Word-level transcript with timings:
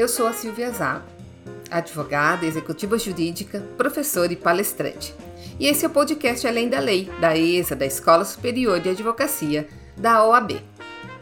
eu 0.00 0.08
sou 0.08 0.26
a 0.26 0.32
Silvia 0.32 0.70
Zago, 0.70 1.04
advogada, 1.70 2.46
executiva 2.46 2.98
jurídica, 2.98 3.62
professora 3.76 4.32
e 4.32 4.36
palestrante. 4.36 5.14
E 5.58 5.66
esse 5.66 5.84
é 5.84 5.88
o 5.88 5.90
podcast 5.90 6.46
Além 6.46 6.70
da 6.70 6.80
Lei, 6.80 7.10
da 7.20 7.36
ESA, 7.36 7.76
da 7.76 7.84
Escola 7.84 8.24
Superior 8.24 8.80
de 8.80 8.88
Advocacia, 8.88 9.68
da 9.98 10.24
OAB. 10.24 10.62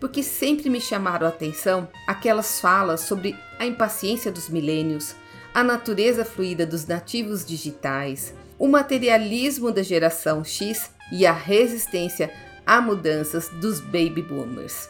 porque 0.00 0.22
sempre 0.22 0.70
me 0.70 0.80
chamaram 0.80 1.26
a 1.26 1.30
atenção 1.30 1.88
aquelas 2.06 2.58
falas 2.58 3.02
sobre 3.02 3.36
a 3.58 3.66
impaciência 3.66 4.32
dos 4.32 4.48
milênios, 4.48 5.14
a 5.52 5.62
natureza 5.62 6.24
fluida 6.24 6.64
dos 6.64 6.86
nativos 6.86 7.44
digitais, 7.44 8.34
o 8.58 8.66
materialismo 8.66 9.70
da 9.70 9.82
geração 9.82 10.42
X 10.42 10.90
e 11.12 11.26
a 11.26 11.32
resistência 11.32 12.32
a 12.66 12.80
mudanças 12.80 13.48
dos 13.48 13.80
baby 13.80 14.22
boomers. 14.22 14.88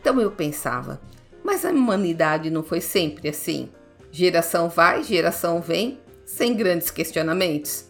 Então 0.00 0.20
eu 0.20 0.30
pensava, 0.30 1.00
mas 1.42 1.64
a 1.64 1.70
humanidade 1.70 2.50
não 2.50 2.62
foi 2.62 2.80
sempre 2.80 3.28
assim? 3.28 3.68
Geração 4.12 4.68
vai, 4.68 5.02
geração 5.02 5.60
vem, 5.60 5.98
sem 6.24 6.54
grandes 6.54 6.90
questionamentos. 6.90 7.87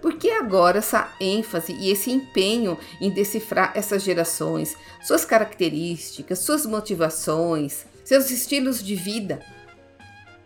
Por 0.00 0.14
que 0.14 0.30
agora 0.30 0.78
essa 0.78 1.12
ênfase 1.20 1.72
e 1.72 1.90
esse 1.90 2.10
empenho 2.10 2.78
em 3.00 3.10
decifrar 3.10 3.72
essas 3.74 4.02
gerações, 4.02 4.76
suas 5.02 5.24
características, 5.24 6.38
suas 6.38 6.64
motivações, 6.64 7.84
seus 8.04 8.30
estilos 8.30 8.82
de 8.82 8.94
vida? 8.94 9.40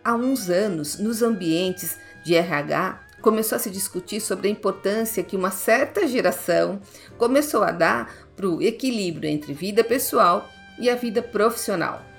Há 0.03 0.15
uns 0.15 0.49
anos, 0.49 0.97
nos 0.97 1.21
ambientes 1.21 1.97
de 2.23 2.35
RH, 2.35 2.99
começou 3.21 3.55
a 3.55 3.59
se 3.59 3.69
discutir 3.69 4.19
sobre 4.19 4.47
a 4.47 4.51
importância 4.51 5.23
que 5.23 5.35
uma 5.35 5.51
certa 5.51 6.07
geração 6.07 6.81
começou 7.17 7.63
a 7.63 7.71
dar 7.71 8.13
para 8.35 8.49
o 8.49 8.61
equilíbrio 8.61 9.29
entre 9.29 9.53
vida 9.53 9.83
pessoal 9.83 10.49
e 10.79 10.89
a 10.89 10.95
vida 10.95 11.21
profissional 11.21 12.12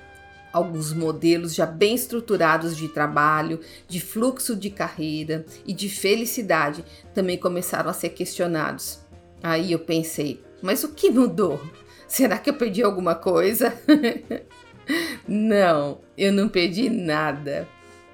alguns 0.55 0.93
modelos 0.93 1.53
já 1.53 1.65
bem 1.65 1.93
estruturados 1.93 2.77
de 2.77 2.87
trabalho, 2.87 3.59
de 3.89 3.99
fluxo 3.99 4.55
de 4.55 4.69
carreira 4.69 5.45
e 5.67 5.73
de 5.73 5.89
felicidade 5.89 6.85
também 7.13 7.37
começaram 7.37 7.89
a 7.89 7.93
ser 7.93 8.09
questionados. 8.09 8.99
Aí 9.43 9.73
eu 9.73 9.79
pensei, 9.79 10.41
mas 10.61 10.81
o 10.85 10.93
que 10.93 11.11
mudou? 11.11 11.59
Será 12.07 12.37
que 12.37 12.49
eu 12.49 12.53
perdi 12.53 12.81
alguma 12.81 13.15
coisa? 13.15 13.73
não, 15.27 15.99
eu 16.17 16.31
não 16.31 16.47
perdi 16.47 16.89
nada. 16.89 17.67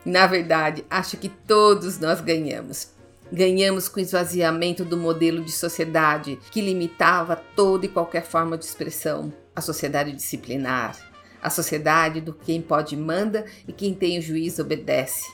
Na 0.03 0.25
verdade, 0.25 0.83
acho 0.89 1.17
que 1.17 1.29
todos 1.29 1.99
nós 1.99 2.21
ganhamos. 2.21 2.89
Ganhamos 3.31 3.87
com 3.87 3.99
o 3.99 4.03
esvaziamento 4.03 4.83
do 4.83 4.97
modelo 4.97 5.43
de 5.43 5.51
sociedade 5.51 6.39
que 6.49 6.59
limitava 6.59 7.35
toda 7.55 7.85
e 7.85 7.89
qualquer 7.89 8.25
forma 8.25 8.57
de 8.57 8.65
expressão, 8.65 9.31
a 9.55 9.61
sociedade 9.61 10.11
disciplinar, 10.11 11.10
a 11.41 11.49
sociedade 11.49 12.21
do 12.21 12.33
quem 12.33 12.61
pode 12.61 12.95
manda 12.95 13.45
e 13.67 13.73
quem 13.73 13.93
tem 13.93 14.19
o 14.19 14.21
juízo 14.21 14.61
obedece. 14.61 15.25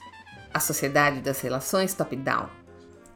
A 0.53 0.59
sociedade 0.59 1.21
das 1.21 1.41
relações 1.41 1.93
top-down. 1.93 2.49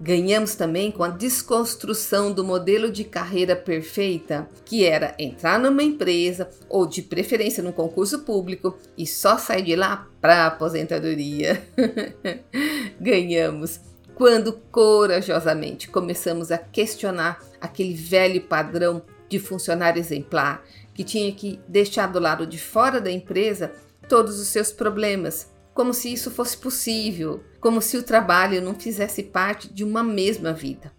Ganhamos 0.03 0.55
também 0.55 0.91
com 0.91 1.03
a 1.03 1.09
desconstrução 1.09 2.33
do 2.33 2.43
modelo 2.43 2.91
de 2.91 3.03
carreira 3.03 3.55
perfeita, 3.55 4.49
que 4.65 4.83
era 4.83 5.13
entrar 5.19 5.59
numa 5.59 5.83
empresa 5.83 6.49
ou 6.67 6.87
de 6.87 7.03
preferência 7.03 7.61
num 7.61 7.71
concurso 7.71 8.21
público 8.21 8.75
e 8.97 9.05
só 9.05 9.37
sair 9.37 9.61
de 9.61 9.75
lá 9.75 10.07
para 10.19 10.47
aposentadoria. 10.47 11.61
Ganhamos 12.99 13.79
quando 14.15 14.53
corajosamente 14.71 15.87
começamos 15.87 16.51
a 16.51 16.57
questionar 16.57 17.39
aquele 17.59 17.93
velho 17.93 18.41
padrão 18.41 19.03
de 19.31 19.39
funcionário 19.39 19.97
exemplar 19.97 20.63
que 20.93 21.05
tinha 21.05 21.31
que 21.31 21.59
deixar 21.65 22.07
do 22.07 22.19
lado 22.19 22.45
de 22.45 22.59
fora 22.59 22.99
da 22.99 23.09
empresa 23.09 23.71
todos 24.09 24.39
os 24.39 24.49
seus 24.49 24.73
problemas, 24.73 25.49
como 25.73 25.93
se 25.93 26.11
isso 26.11 26.29
fosse 26.29 26.57
possível, 26.57 27.41
como 27.61 27.81
se 27.81 27.95
o 27.95 28.03
trabalho 28.03 28.61
não 28.61 28.75
fizesse 28.75 29.23
parte 29.23 29.73
de 29.73 29.85
uma 29.85 30.03
mesma 30.03 30.51
vida. 30.51 30.91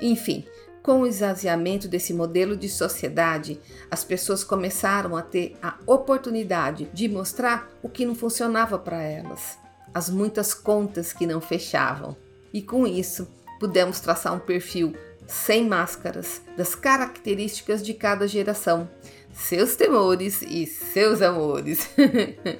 Enfim, 0.00 0.44
com 0.84 1.00
o 1.00 1.06
esvaziamento 1.06 1.88
desse 1.88 2.14
modelo 2.14 2.56
de 2.56 2.68
sociedade, 2.68 3.60
as 3.90 4.04
pessoas 4.04 4.44
começaram 4.44 5.16
a 5.16 5.22
ter 5.22 5.56
a 5.60 5.74
oportunidade 5.84 6.88
de 6.94 7.08
mostrar 7.08 7.68
o 7.82 7.88
que 7.88 8.06
não 8.06 8.14
funcionava 8.14 8.78
para 8.78 9.02
elas, 9.02 9.58
as 9.92 10.08
muitas 10.08 10.54
contas 10.54 11.12
que 11.12 11.26
não 11.26 11.40
fechavam. 11.40 12.16
E 12.52 12.62
com 12.62 12.86
isso, 12.86 13.28
pudemos 13.58 13.98
traçar 13.98 14.32
um 14.32 14.38
perfil 14.38 14.94
sem 15.30 15.64
máscaras 15.64 16.42
das 16.56 16.74
características 16.74 17.84
de 17.84 17.94
cada 17.94 18.26
geração, 18.26 18.90
seus 19.32 19.76
temores 19.76 20.42
e 20.42 20.66
seus 20.66 21.22
amores. 21.22 21.88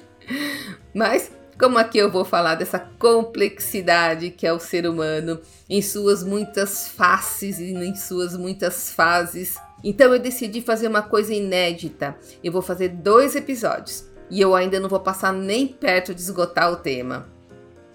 Mas, 0.95 1.29
como 1.59 1.77
aqui 1.77 1.97
eu 1.97 2.09
vou 2.09 2.23
falar 2.23 2.55
dessa 2.55 2.79
complexidade 2.79 4.29
que 4.29 4.47
é 4.47 4.53
o 4.53 4.59
ser 4.59 4.87
humano, 4.87 5.39
em 5.69 5.81
suas 5.81 6.23
muitas 6.23 6.87
faces 6.87 7.59
e 7.59 7.73
em 7.73 7.93
suas 7.93 8.37
muitas 8.37 8.89
fases, 8.91 9.55
então 9.83 10.13
eu 10.13 10.19
decidi 10.19 10.61
fazer 10.61 10.87
uma 10.87 11.01
coisa 11.01 11.33
inédita. 11.33 12.15
Eu 12.41 12.53
vou 12.53 12.61
fazer 12.61 12.87
dois 12.87 13.35
episódios 13.35 14.05
e 14.29 14.39
eu 14.39 14.55
ainda 14.55 14.79
não 14.79 14.87
vou 14.87 15.01
passar 15.01 15.33
nem 15.33 15.67
perto 15.67 16.15
de 16.15 16.21
esgotar 16.21 16.71
o 16.71 16.77
tema. 16.77 17.27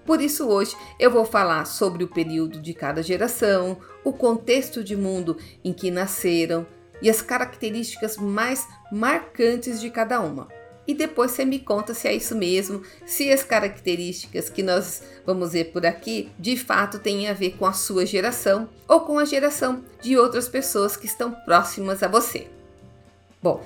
Por 0.07 0.21
isso, 0.21 0.47
hoje 0.47 0.73
eu 0.97 1.11
vou 1.11 1.25
falar 1.25 1.65
sobre 1.65 2.01
o 2.01 2.07
período 2.07 2.61
de 2.61 2.73
cada 2.73 3.03
geração, 3.03 3.77
o 4.05 4.13
contexto 4.13 4.81
de 4.81 4.95
mundo 4.95 5.37
em 5.65 5.73
que 5.73 5.91
nasceram, 5.91 6.65
e 7.01 7.09
as 7.09 7.21
características 7.21 8.15
mais 8.15 8.65
marcantes 8.89 9.81
de 9.81 9.89
cada 9.89 10.21
uma. 10.21 10.47
E 10.87 10.93
depois 10.93 11.31
você 11.31 11.43
me 11.43 11.59
conta 11.59 11.93
se 11.93 12.07
é 12.07 12.15
isso 12.15 12.33
mesmo, 12.33 12.81
se 13.05 13.29
as 13.29 13.43
características 13.43 14.49
que 14.49 14.63
nós 14.63 15.03
vamos 15.25 15.51
ver 15.51 15.65
por 15.65 15.85
aqui 15.85 16.31
de 16.39 16.55
fato 16.55 16.99
têm 16.99 17.27
a 17.27 17.33
ver 17.33 17.57
com 17.57 17.65
a 17.65 17.73
sua 17.73 18.05
geração 18.05 18.69
ou 18.87 19.01
com 19.01 19.19
a 19.19 19.25
geração 19.25 19.83
de 20.01 20.17
outras 20.17 20.47
pessoas 20.47 20.95
que 20.95 21.05
estão 21.05 21.33
próximas 21.43 22.01
a 22.01 22.07
você. 22.07 22.47
Bom, 23.43 23.61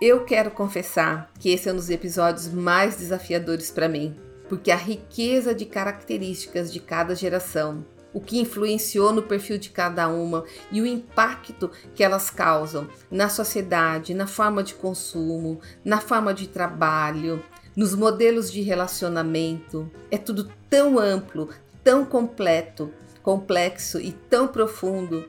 eu 0.00 0.24
quero 0.24 0.50
confessar 0.50 1.30
que 1.38 1.50
esse 1.50 1.68
é 1.68 1.72
um 1.72 1.76
dos 1.76 1.90
episódios 1.90 2.48
mais 2.48 2.96
desafiadores 2.96 3.70
para 3.70 3.90
mim, 3.90 4.16
porque 4.52 4.70
a 4.70 4.76
riqueza 4.76 5.54
de 5.54 5.64
características 5.64 6.70
de 6.70 6.78
cada 6.78 7.14
geração 7.14 7.86
o 8.12 8.20
que 8.20 8.38
influenciou 8.38 9.10
no 9.10 9.22
perfil 9.22 9.56
de 9.56 9.70
cada 9.70 10.08
uma 10.08 10.44
e 10.70 10.82
o 10.82 10.86
impacto 10.86 11.70
que 11.94 12.04
elas 12.04 12.28
causam 12.28 12.86
na 13.10 13.30
sociedade, 13.30 14.12
na 14.12 14.26
forma 14.26 14.62
de 14.62 14.74
consumo, 14.74 15.58
na 15.82 16.02
forma 16.02 16.34
de 16.34 16.48
trabalho, 16.48 17.42
nos 17.74 17.94
modelos 17.94 18.52
de 18.52 18.60
relacionamento. 18.60 19.90
É 20.10 20.18
tudo 20.18 20.52
tão 20.68 20.98
amplo, 20.98 21.48
tão 21.82 22.04
completo, 22.04 22.92
complexo 23.22 23.98
e 23.98 24.12
tão 24.12 24.46
profundo 24.46 25.26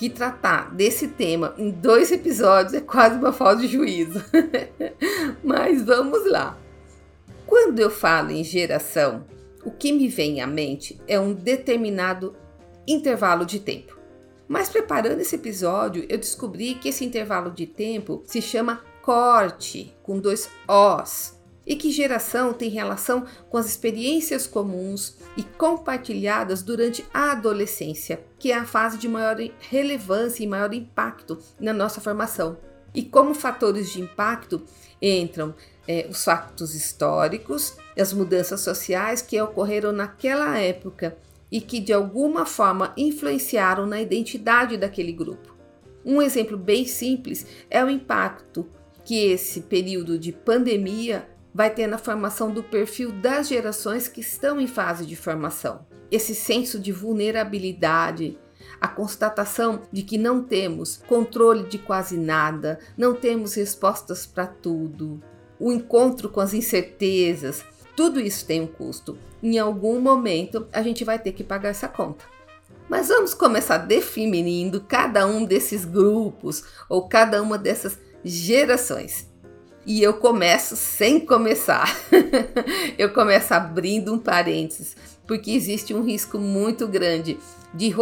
que 0.00 0.10
tratar 0.10 0.74
desse 0.74 1.06
tema 1.06 1.54
em 1.56 1.70
dois 1.70 2.10
episódios 2.10 2.74
é 2.74 2.80
quase 2.80 3.20
uma 3.20 3.32
falta 3.32 3.62
de 3.62 3.68
juízo. 3.68 4.20
Mas 5.44 5.80
vamos 5.84 6.28
lá. 6.28 6.58
Quando 7.46 7.78
eu 7.78 7.90
falo 7.90 8.30
em 8.30 8.42
geração, 8.42 9.24
o 9.64 9.70
que 9.70 9.92
me 9.92 10.08
vem 10.08 10.40
à 10.40 10.46
mente 10.46 11.00
é 11.06 11.18
um 11.18 11.32
determinado 11.32 12.34
intervalo 12.86 13.44
de 13.44 13.60
tempo. 13.60 13.98
Mas 14.46 14.68
preparando 14.68 15.20
esse 15.20 15.36
episódio, 15.36 16.04
eu 16.08 16.18
descobri 16.18 16.74
que 16.74 16.88
esse 16.88 17.04
intervalo 17.04 17.50
de 17.50 17.66
tempo 17.66 18.22
se 18.26 18.42
chama 18.42 18.82
corte, 19.02 19.94
com 20.02 20.18
dois 20.18 20.48
Os, 20.68 21.34
e 21.66 21.76
que 21.76 21.90
geração 21.90 22.52
tem 22.52 22.68
relação 22.70 23.24
com 23.48 23.56
as 23.56 23.66
experiências 23.66 24.46
comuns 24.46 25.16
e 25.36 25.42
compartilhadas 25.42 26.62
durante 26.62 27.04
a 27.12 27.32
adolescência, 27.32 28.22
que 28.38 28.52
é 28.52 28.56
a 28.56 28.66
fase 28.66 28.98
de 28.98 29.08
maior 29.08 29.36
relevância 29.70 30.42
e 30.42 30.46
maior 30.46 30.72
impacto 30.74 31.38
na 31.58 31.72
nossa 31.72 32.00
formação. 32.00 32.58
E 32.94 33.02
como 33.02 33.34
fatores 33.34 33.90
de 33.90 34.00
impacto 34.00 34.62
entram 35.00 35.54
é, 35.86 36.06
os 36.10 36.24
fatos 36.24 36.74
históricos, 36.74 37.76
as 37.98 38.12
mudanças 38.12 38.60
sociais 38.60 39.22
que 39.22 39.40
ocorreram 39.40 39.92
naquela 39.92 40.58
época 40.58 41.16
e 41.50 41.60
que 41.60 41.80
de 41.80 41.92
alguma 41.92 42.44
forma 42.46 42.92
influenciaram 42.96 43.86
na 43.86 44.00
identidade 44.00 44.76
daquele 44.76 45.12
grupo. 45.12 45.54
Um 46.04 46.20
exemplo 46.20 46.56
bem 46.56 46.86
simples 46.86 47.46
é 47.70 47.82
o 47.84 47.88
impacto 47.88 48.68
que 49.04 49.26
esse 49.26 49.60
período 49.62 50.18
de 50.18 50.32
pandemia 50.32 51.28
vai 51.54 51.70
ter 51.70 51.86
na 51.86 51.98
formação 51.98 52.50
do 52.50 52.62
perfil 52.62 53.12
das 53.12 53.48
gerações 53.48 54.08
que 54.08 54.20
estão 54.20 54.60
em 54.60 54.66
fase 54.66 55.06
de 55.06 55.14
formação. 55.14 55.86
Esse 56.10 56.34
senso 56.34 56.80
de 56.80 56.90
vulnerabilidade, 56.90 58.36
a 58.80 58.88
constatação 58.88 59.82
de 59.92 60.02
que 60.02 60.18
não 60.18 60.42
temos 60.42 60.96
controle 61.06 61.64
de 61.68 61.78
quase 61.78 62.16
nada, 62.16 62.78
não 62.96 63.14
temos 63.14 63.54
respostas 63.54 64.26
para 64.26 64.46
tudo, 64.46 65.22
o 65.58 65.72
encontro 65.72 66.28
com 66.28 66.40
as 66.40 66.54
incertezas, 66.54 67.64
tudo 67.96 68.20
isso 68.20 68.44
tem 68.46 68.60
um 68.60 68.66
custo. 68.66 69.18
Em 69.42 69.58
algum 69.58 70.00
momento 70.00 70.66
a 70.72 70.82
gente 70.82 71.04
vai 71.04 71.18
ter 71.18 71.32
que 71.32 71.44
pagar 71.44 71.70
essa 71.70 71.88
conta. 71.88 72.24
Mas 72.88 73.08
vamos 73.08 73.32
começar 73.32 73.78
definindo 73.78 74.80
cada 74.82 75.26
um 75.26 75.44
desses 75.44 75.84
grupos 75.84 76.64
ou 76.88 77.08
cada 77.08 77.42
uma 77.42 77.56
dessas 77.56 77.98
gerações. 78.24 79.28
E 79.86 80.02
eu 80.02 80.14
começo 80.14 80.76
sem 80.76 81.20
começar. 81.20 81.88
eu 82.98 83.12
começo 83.12 83.52
abrindo 83.52 84.12
um 84.12 84.18
parênteses, 84.18 84.96
porque 85.26 85.50
existe 85.50 85.94
um 85.94 86.02
risco 86.02 86.38
muito 86.38 86.86
grande 86.88 87.38
de 87.72 87.94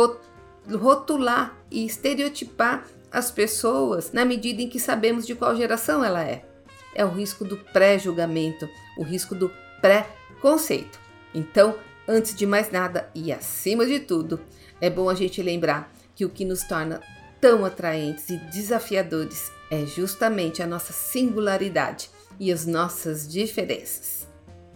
rotular 0.76 1.56
e 1.70 1.84
estereotipar 1.84 2.86
as 3.10 3.30
pessoas 3.30 4.12
na 4.12 4.24
medida 4.24 4.62
em 4.62 4.68
que 4.68 4.80
sabemos 4.80 5.26
de 5.26 5.34
qual 5.34 5.54
geração 5.54 6.04
ela 6.04 6.22
é. 6.22 6.44
É 6.94 7.04
o 7.04 7.10
risco 7.10 7.44
do 7.44 7.56
pré-julgamento, 7.56 8.68
o 8.98 9.02
risco 9.02 9.34
do 9.34 9.50
pré-conceito. 9.80 11.00
Então, 11.34 11.76
antes 12.06 12.34
de 12.34 12.46
mais 12.46 12.70
nada 12.70 13.08
e 13.14 13.32
acima 13.32 13.86
de 13.86 14.00
tudo, 14.00 14.40
é 14.80 14.90
bom 14.90 15.08
a 15.08 15.14
gente 15.14 15.42
lembrar 15.42 15.92
que 16.14 16.24
o 16.24 16.30
que 16.30 16.44
nos 16.44 16.62
torna 16.62 17.00
tão 17.40 17.64
atraentes 17.64 18.28
e 18.30 18.36
desafiadores 18.36 19.50
é 19.70 19.86
justamente 19.86 20.62
a 20.62 20.66
nossa 20.66 20.92
singularidade 20.92 22.10
e 22.38 22.52
as 22.52 22.66
nossas 22.66 23.26
diferenças. 23.26 24.28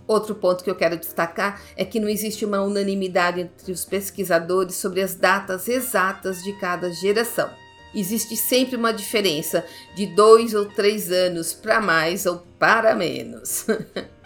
Outro 0.06 0.34
ponto 0.36 0.62
que 0.62 0.70
eu 0.70 0.76
quero 0.76 0.96
destacar 0.96 1.60
é 1.76 1.84
que 1.84 1.98
não 1.98 2.08
existe 2.08 2.44
uma 2.44 2.62
unanimidade 2.62 3.40
entre 3.40 3.72
os 3.72 3.84
pesquisadores 3.84 4.76
sobre 4.76 5.02
as 5.02 5.14
datas 5.14 5.68
exatas 5.68 6.42
de 6.42 6.52
cada 6.60 6.92
geração. 6.92 7.50
Existe 7.94 8.36
sempre 8.36 8.76
uma 8.76 8.92
diferença 8.92 9.64
de 9.94 10.06
dois 10.06 10.54
ou 10.54 10.66
três 10.66 11.10
anos 11.10 11.52
para 11.52 11.80
mais 11.80 12.26
ou 12.26 12.46
para 12.58 12.94
menos. 12.94 13.66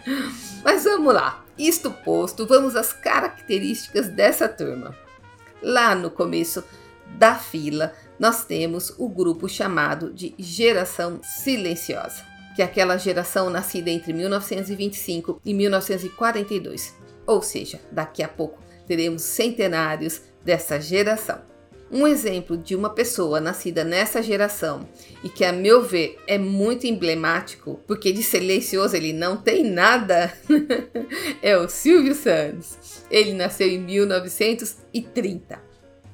Mas 0.63 0.83
vamos 0.83 1.13
lá. 1.13 1.45
Isto 1.57 1.91
posto, 1.91 2.47
vamos 2.47 2.75
às 2.75 2.91
características 2.91 4.09
dessa 4.09 4.47
turma. 4.49 4.95
Lá 5.61 5.93
no 5.93 6.09
começo 6.09 6.63
da 7.17 7.35
fila, 7.35 7.93
nós 8.19 8.45
temos 8.45 8.93
o 8.97 9.07
grupo 9.07 9.47
chamado 9.47 10.11
de 10.11 10.33
geração 10.39 11.19
silenciosa, 11.23 12.25
que 12.55 12.61
é 12.61 12.65
aquela 12.65 12.97
geração 12.97 13.49
nascida 13.49 13.89
entre 13.89 14.13
1925 14.13 15.39
e 15.45 15.53
1942. 15.53 16.95
Ou 17.27 17.41
seja, 17.41 17.79
daqui 17.91 18.23
a 18.23 18.27
pouco 18.27 18.59
teremos 18.87 19.21
centenários 19.21 20.21
dessa 20.43 20.79
geração. 20.79 21.50
Um 21.91 22.07
exemplo 22.07 22.55
de 22.55 22.73
uma 22.73 22.89
pessoa 22.89 23.41
nascida 23.41 23.83
nessa 23.83 24.23
geração 24.23 24.87
e 25.21 25.27
que, 25.27 25.43
a 25.43 25.51
meu 25.51 25.83
ver, 25.83 26.17
é 26.25 26.37
muito 26.37 26.87
emblemático, 26.87 27.81
porque 27.85 28.13
de 28.13 28.23
silencioso 28.23 28.95
ele 28.95 29.11
não 29.11 29.35
tem 29.35 29.63
nada, 29.63 30.31
é 31.43 31.57
o 31.57 31.67
Silvio 31.67 32.15
Santos. 32.15 33.03
Ele 33.11 33.33
nasceu 33.33 33.67
em 33.67 33.77
1930. 33.77 35.61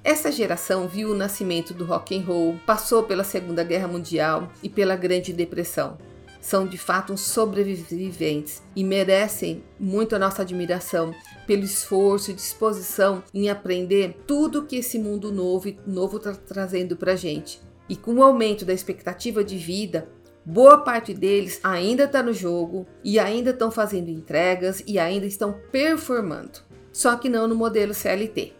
Essa 0.04 0.32
geração 0.32 0.88
viu 0.88 1.12
o 1.12 1.16
nascimento 1.16 1.76
do 1.76 1.86
rock 1.86 2.18
and 2.18 2.24
roll, 2.24 2.60
passou 2.66 3.04
pela 3.04 3.24
Segunda 3.24 3.64
Guerra 3.64 3.88
Mundial 3.88 4.52
e 4.64 4.70
pela 4.70 4.96
Grande 4.96 5.32
Depressão. 5.32 5.98
São 6.40 6.66
de 6.66 6.78
fato 6.78 7.18
sobreviventes 7.18 8.62
e 8.76 8.84
merecem 8.84 9.64
muito 9.80 10.16
a 10.16 10.20
nossa 10.20 10.42
admiração 10.42 11.14
pelo 11.46 11.64
esforço 11.64 12.32
e 12.32 12.34
disposição 12.34 13.24
em 13.34 13.50
aprender 13.50 14.18
tudo 14.26 14.66
que 14.66 14.78
esse 14.78 15.00
mundo 15.00 15.32
novo 15.32 15.74
novo 15.86 16.18
está 16.18 16.34
trazendo 16.34 16.96
para 16.96 17.16
gente. 17.16 17.60
E 17.90 17.96
com 17.96 18.16
o 18.16 18.24
aumento 18.24 18.66
da 18.66 18.74
expectativa 18.74 19.44
de 19.44 19.58
vida, 19.58 20.10
boa 20.46 20.80
parte 20.80 21.14
deles 21.14 21.60
ainda 21.64 22.04
está 22.04 22.22
no 22.22 22.34
jogo 22.34 22.86
e 23.04 23.18
ainda 23.18 23.52
estão 23.52 23.72
fazendo 23.72 24.10
entregas 24.10 24.84
e 24.86 25.00
ainda 25.00 25.26
estão 25.26 25.60
performando. 25.72 26.60
Só 26.92 27.16
que 27.16 27.30
não 27.30 27.48
no 27.48 27.56
modelo 27.56 27.94
CLT. 27.94 28.54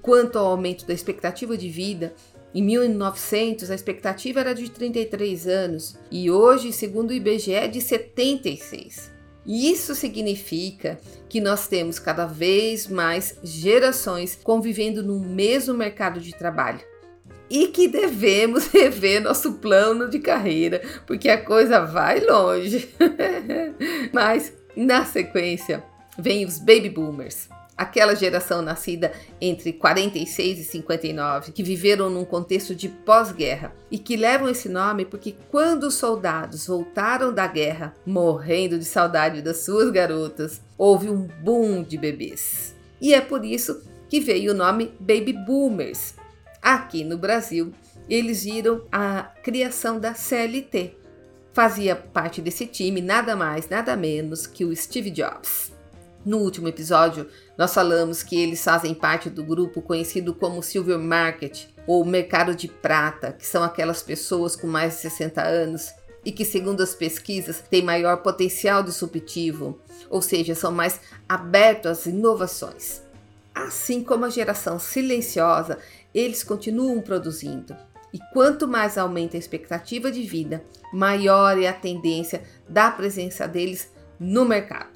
Quanto 0.00 0.38
ao 0.38 0.46
aumento 0.46 0.86
da 0.86 0.94
expectativa 0.94 1.56
de 1.56 1.68
vida, 1.68 2.14
em 2.56 2.62
1900 2.62 3.70
a 3.70 3.74
expectativa 3.74 4.40
era 4.40 4.54
de 4.54 4.70
33 4.70 5.46
anos 5.46 5.94
e 6.10 6.30
hoje, 6.30 6.72
segundo 6.72 7.10
o 7.10 7.12
IBGE, 7.12 7.52
é 7.52 7.68
de 7.68 7.82
76. 7.82 9.12
Isso 9.44 9.94
significa 9.94 10.98
que 11.28 11.38
nós 11.38 11.68
temos 11.68 11.98
cada 11.98 12.24
vez 12.24 12.86
mais 12.86 13.38
gerações 13.44 14.38
convivendo 14.42 15.02
no 15.02 15.20
mesmo 15.20 15.74
mercado 15.74 16.18
de 16.18 16.34
trabalho 16.34 16.80
e 17.50 17.66
que 17.68 17.88
devemos 17.88 18.68
rever 18.72 19.20
nosso 19.20 19.52
plano 19.58 20.08
de 20.08 20.18
carreira, 20.18 20.80
porque 21.06 21.28
a 21.28 21.44
coisa 21.44 21.80
vai 21.80 22.20
longe. 22.20 22.88
Mas 24.14 24.50
na 24.74 25.04
sequência, 25.04 25.84
vem 26.18 26.46
os 26.46 26.58
baby 26.58 26.88
boomers 26.88 27.50
aquela 27.76 28.14
geração 28.14 28.62
nascida 28.62 29.12
entre 29.40 29.72
46 29.72 30.60
e 30.60 30.64
59, 30.64 31.52
que 31.52 31.62
viveram 31.62 32.08
num 32.08 32.24
contexto 32.24 32.74
de 32.74 32.88
pós-guerra 32.88 33.74
e 33.90 33.98
que 33.98 34.16
levam 34.16 34.48
esse 34.48 34.68
nome 34.68 35.04
porque 35.04 35.34
quando 35.50 35.84
os 35.84 35.94
soldados 35.94 36.66
voltaram 36.66 37.32
da 37.32 37.46
guerra, 37.46 37.94
morrendo 38.06 38.78
de 38.78 38.84
saudade 38.84 39.42
das 39.42 39.58
suas 39.58 39.90
garotas, 39.90 40.60
houve 40.78 41.10
um 41.10 41.28
boom 41.42 41.82
de 41.82 41.98
bebês. 41.98 42.74
E 43.00 43.12
é 43.12 43.20
por 43.20 43.44
isso 43.44 43.82
que 44.08 44.20
veio 44.20 44.52
o 44.52 44.56
nome 44.56 44.92
Baby 44.98 45.32
Boomers. 45.32 46.14
Aqui 46.62 47.04
no 47.04 47.18
Brasil, 47.18 47.72
eles 48.08 48.44
viram 48.44 48.82
a 48.90 49.24
criação 49.42 50.00
da 50.00 50.14
CLT. 50.14 50.96
Fazia 51.52 51.96
parte 51.96 52.40
desse 52.40 52.66
time 52.66 53.00
nada 53.00 53.34
mais, 53.36 53.68
nada 53.68 53.96
menos 53.96 54.46
que 54.46 54.64
o 54.64 54.74
Steve 54.74 55.10
Jobs. 55.10 55.75
No 56.26 56.38
último 56.38 56.66
episódio, 56.66 57.28
nós 57.56 57.72
falamos 57.72 58.20
que 58.20 58.34
eles 58.34 58.64
fazem 58.64 58.92
parte 58.92 59.30
do 59.30 59.44
grupo 59.44 59.80
conhecido 59.80 60.34
como 60.34 60.60
Silver 60.60 60.98
Market 60.98 61.66
ou 61.86 62.04
Mercado 62.04 62.52
de 62.52 62.66
Prata, 62.66 63.30
que 63.30 63.46
são 63.46 63.62
aquelas 63.62 64.02
pessoas 64.02 64.56
com 64.56 64.66
mais 64.66 64.94
de 64.94 65.02
60 65.02 65.40
anos 65.40 65.94
e 66.24 66.32
que, 66.32 66.44
segundo 66.44 66.82
as 66.82 66.96
pesquisas, 66.96 67.60
têm 67.70 67.80
maior 67.80 68.16
potencial 68.24 68.82
disruptivo, 68.82 69.78
ou 70.10 70.20
seja, 70.20 70.56
são 70.56 70.72
mais 70.72 71.00
abertos 71.28 71.92
às 71.92 72.06
inovações. 72.06 73.02
Assim 73.54 74.02
como 74.02 74.24
a 74.24 74.28
geração 74.28 74.80
silenciosa, 74.80 75.78
eles 76.12 76.42
continuam 76.42 77.00
produzindo. 77.00 77.76
E 78.12 78.18
quanto 78.32 78.66
mais 78.66 78.98
aumenta 78.98 79.36
a 79.36 79.38
expectativa 79.38 80.10
de 80.10 80.22
vida, 80.22 80.64
maior 80.92 81.56
é 81.56 81.68
a 81.68 81.72
tendência 81.72 82.42
da 82.68 82.90
presença 82.90 83.46
deles 83.46 83.88
no 84.18 84.44
mercado. 84.44 84.95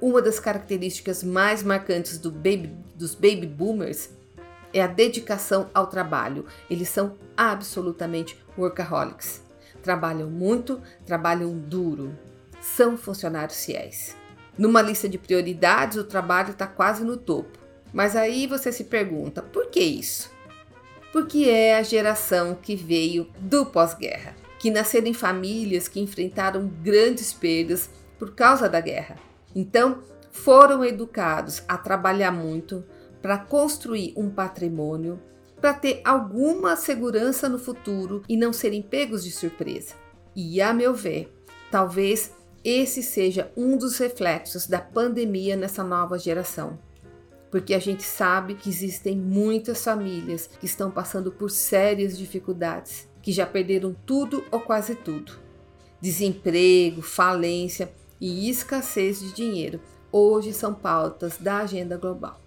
Uma 0.00 0.22
das 0.22 0.40
características 0.40 1.22
mais 1.22 1.62
marcantes 1.62 2.16
do 2.16 2.30
baby, 2.30 2.74
dos 2.94 3.14
baby 3.14 3.46
boomers 3.46 4.08
é 4.72 4.80
a 4.80 4.86
dedicação 4.86 5.68
ao 5.74 5.88
trabalho. 5.88 6.46
Eles 6.70 6.88
são 6.88 7.18
absolutamente 7.36 8.42
workaholics. 8.56 9.42
Trabalham 9.82 10.30
muito, 10.30 10.80
trabalham 11.04 11.52
duro, 11.52 12.18
são 12.62 12.96
funcionários 12.96 13.62
fiéis. 13.62 14.16
Numa 14.56 14.80
lista 14.80 15.06
de 15.06 15.18
prioridades, 15.18 15.98
o 15.98 16.04
trabalho 16.04 16.52
está 16.52 16.66
quase 16.66 17.04
no 17.04 17.18
topo. 17.18 17.58
Mas 17.92 18.16
aí 18.16 18.46
você 18.46 18.72
se 18.72 18.84
pergunta, 18.84 19.42
por 19.42 19.66
que 19.66 19.80
isso? 19.80 20.30
Porque 21.12 21.44
é 21.44 21.76
a 21.76 21.82
geração 21.82 22.54
que 22.54 22.74
veio 22.74 23.28
do 23.38 23.66
pós-guerra, 23.66 24.34
que 24.58 24.70
nasceram 24.70 25.08
em 25.08 25.14
famílias 25.14 25.88
que 25.88 26.00
enfrentaram 26.00 26.66
grandes 26.82 27.34
perdas 27.34 27.90
por 28.18 28.34
causa 28.34 28.66
da 28.66 28.80
guerra 28.80 29.29
então, 29.54 30.02
foram 30.30 30.84
educados 30.84 31.62
a 31.66 31.76
trabalhar 31.76 32.30
muito 32.30 32.84
para 33.20 33.36
construir 33.38 34.14
um 34.16 34.30
patrimônio 34.30 35.20
para 35.60 35.74
ter 35.74 36.00
alguma 36.04 36.74
segurança 36.74 37.48
no 37.48 37.58
futuro 37.58 38.22
e 38.28 38.36
não 38.36 38.52
serem 38.52 38.80
pegos 38.80 39.22
de 39.22 39.30
surpresa. 39.30 39.94
E 40.34 40.60
a 40.60 40.72
meu 40.72 40.94
ver, 40.94 41.30
talvez 41.70 42.32
esse 42.64 43.02
seja 43.02 43.52
um 43.56 43.76
dos 43.76 43.98
reflexos 43.98 44.66
da 44.66 44.80
pandemia 44.80 45.56
nessa 45.56 45.84
nova 45.84 46.18
geração. 46.18 46.78
Porque 47.50 47.74
a 47.74 47.78
gente 47.78 48.02
sabe 48.02 48.54
que 48.54 48.68
existem 48.68 49.16
muitas 49.16 49.84
famílias 49.84 50.46
que 50.46 50.66
estão 50.66 50.90
passando 50.90 51.32
por 51.32 51.50
sérias 51.50 52.16
dificuldades, 52.16 53.08
que 53.20 53.32
já 53.32 53.44
perderam 53.44 53.94
tudo 54.06 54.44
ou 54.50 54.60
quase 54.60 54.94
tudo. 54.94 55.32
Desemprego, 56.00 57.02
falência 57.02 57.92
e 58.20 58.48
escassez 58.50 59.20
de 59.20 59.32
dinheiro 59.32 59.80
hoje 60.12 60.52
são 60.52 60.74
pautas 60.74 61.38
da 61.38 61.58
agenda 61.58 61.96
global. 61.96 62.40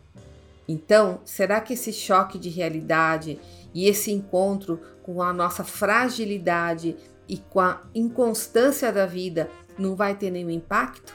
Então, 0.67 1.19
será 1.25 1.59
que 1.59 1.73
esse 1.73 1.91
choque 1.91 2.37
de 2.37 2.49
realidade 2.49 3.39
e 3.73 3.87
esse 3.87 4.11
encontro 4.11 4.79
com 5.01 5.21
a 5.21 5.33
nossa 5.33 5.63
fragilidade 5.63 6.95
e 7.27 7.37
com 7.37 7.59
a 7.59 7.81
inconstância 7.93 8.91
da 8.91 9.05
vida 9.05 9.49
não 9.77 9.95
vai 9.95 10.15
ter 10.15 10.29
nenhum 10.29 10.49
impacto? 10.49 11.13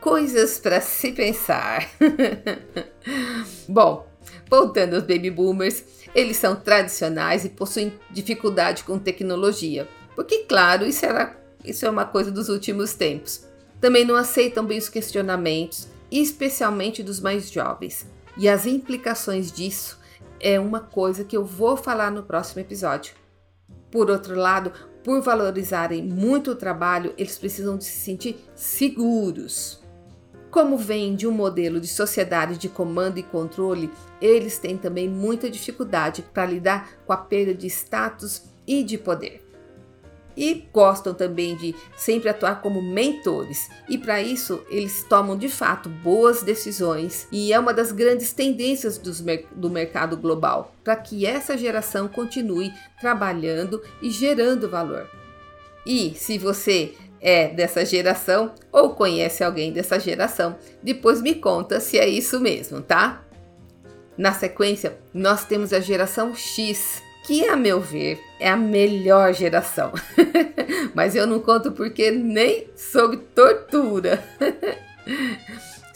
Coisas 0.00 0.58
para 0.58 0.80
se 0.80 1.12
pensar. 1.12 1.90
Bom, 3.68 4.06
voltando 4.48 4.94
aos 4.94 5.04
baby 5.04 5.30
boomers, 5.30 5.84
eles 6.14 6.36
são 6.36 6.56
tradicionais 6.56 7.44
e 7.44 7.50
possuem 7.50 7.92
dificuldade 8.10 8.84
com 8.84 8.98
tecnologia, 8.98 9.86
porque, 10.14 10.44
claro, 10.44 10.86
isso, 10.86 11.04
era, 11.04 11.36
isso 11.64 11.84
é 11.84 11.90
uma 11.90 12.04
coisa 12.04 12.30
dos 12.30 12.48
últimos 12.48 12.94
tempos. 12.94 13.49
Também 13.80 14.04
não 14.04 14.14
aceitam 14.14 14.64
bem 14.64 14.78
os 14.78 14.88
questionamentos, 14.88 15.88
especialmente 16.10 17.02
dos 17.02 17.18
mais 17.18 17.50
jovens. 17.50 18.06
E 18.36 18.48
as 18.48 18.66
implicações 18.66 19.50
disso 19.50 19.98
é 20.38 20.60
uma 20.60 20.80
coisa 20.80 21.24
que 21.24 21.36
eu 21.36 21.44
vou 21.44 21.76
falar 21.76 22.10
no 22.10 22.22
próximo 22.22 22.60
episódio. 22.60 23.14
Por 23.90 24.10
outro 24.10 24.36
lado, 24.36 24.72
por 25.02 25.22
valorizarem 25.22 26.02
muito 26.02 26.50
o 26.50 26.56
trabalho, 26.56 27.14
eles 27.16 27.38
precisam 27.38 27.76
de 27.76 27.84
se 27.84 27.98
sentir 28.04 28.36
seguros. 28.54 29.80
Como 30.50 30.76
vem 30.76 31.14
de 31.14 31.26
um 31.26 31.32
modelo 31.32 31.80
de 31.80 31.86
sociedade 31.86 32.58
de 32.58 32.68
comando 32.68 33.18
e 33.18 33.22
controle, 33.22 33.90
eles 34.20 34.58
têm 34.58 34.76
também 34.76 35.08
muita 35.08 35.48
dificuldade 35.48 36.22
para 36.34 36.46
lidar 36.46 36.92
com 37.06 37.12
a 37.12 37.16
perda 37.16 37.54
de 37.54 37.66
status 37.68 38.42
e 38.66 38.82
de 38.82 38.98
poder 38.98 39.49
e 40.36 40.66
gostam 40.72 41.14
também 41.14 41.56
de 41.56 41.74
sempre 41.96 42.28
atuar 42.28 42.60
como 42.60 42.80
mentores. 42.80 43.68
E 43.88 43.98
para 43.98 44.22
isso, 44.22 44.62
eles 44.68 45.04
tomam 45.04 45.36
de 45.36 45.48
fato 45.48 45.88
boas 45.88 46.42
decisões 46.42 47.26
e 47.30 47.52
é 47.52 47.58
uma 47.58 47.74
das 47.74 47.92
grandes 47.92 48.32
tendências 48.32 48.98
dos, 48.98 49.22
do 49.52 49.70
mercado 49.70 50.16
global 50.16 50.74
para 50.82 50.96
que 50.96 51.26
essa 51.26 51.56
geração 51.56 52.08
continue 52.08 52.72
trabalhando 53.00 53.82
e 54.00 54.10
gerando 54.10 54.68
valor. 54.68 55.08
E 55.84 56.14
se 56.14 56.38
você 56.38 56.94
é 57.20 57.48
dessa 57.48 57.84
geração 57.84 58.54
ou 58.72 58.94
conhece 58.94 59.44
alguém 59.44 59.72
dessa 59.72 59.98
geração, 59.98 60.56
depois 60.82 61.20
me 61.20 61.34
conta 61.34 61.80
se 61.80 61.98
é 61.98 62.08
isso 62.08 62.40
mesmo, 62.40 62.80
tá? 62.80 63.24
Na 64.16 64.32
sequência, 64.32 64.98
nós 65.14 65.44
temos 65.44 65.72
a 65.72 65.80
geração 65.80 66.34
X, 66.34 67.02
que, 67.30 67.46
a 67.46 67.54
meu 67.54 67.80
ver, 67.80 68.20
é 68.40 68.50
a 68.50 68.56
melhor 68.56 69.32
geração. 69.32 69.92
Mas 70.92 71.14
eu 71.14 71.28
não 71.28 71.38
conto 71.38 71.70
porque 71.70 72.10
nem 72.10 72.66
sob 72.74 73.18
tortura. 73.18 74.20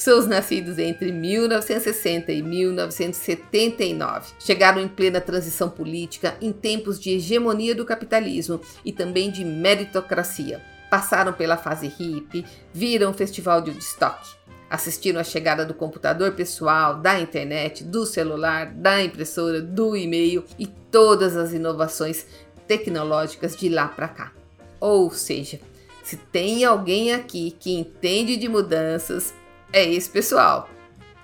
Os 0.06 0.26
nascidos 0.28 0.78
entre 0.78 1.10
1960 1.10 2.30
e 2.30 2.40
1979. 2.40 4.32
Chegaram 4.38 4.80
em 4.80 4.86
plena 4.86 5.20
transição 5.20 5.68
política, 5.68 6.36
em 6.40 6.52
tempos 6.52 7.00
de 7.00 7.10
hegemonia 7.10 7.74
do 7.74 7.84
capitalismo 7.84 8.60
e 8.84 8.92
também 8.92 9.28
de 9.28 9.44
meritocracia. 9.44 10.62
Passaram 10.88 11.32
pela 11.32 11.56
fase 11.56 11.88
hippie, 11.88 12.44
viram 12.72 13.10
o 13.10 13.14
festival 13.14 13.60
de 13.60 13.70
Woodstock 13.70 14.43
assistiram 14.68 15.20
à 15.20 15.24
chegada 15.24 15.64
do 15.64 15.74
computador 15.74 16.32
pessoal, 16.32 16.96
da 16.96 17.20
internet, 17.20 17.84
do 17.84 18.04
celular, 18.04 18.66
da 18.66 19.02
impressora, 19.02 19.60
do 19.60 19.96
e-mail 19.96 20.44
e 20.58 20.66
todas 20.66 21.36
as 21.36 21.52
inovações 21.52 22.26
tecnológicas 22.66 23.56
de 23.56 23.68
lá 23.68 23.88
para 23.88 24.08
cá. 24.08 24.32
Ou 24.80 25.10
seja, 25.10 25.60
se 26.02 26.16
tem 26.16 26.64
alguém 26.64 27.12
aqui 27.12 27.56
que 27.58 27.74
entende 27.74 28.36
de 28.36 28.48
mudanças, 28.48 29.32
é 29.72 29.84
esse 29.84 30.08
pessoal. 30.08 30.68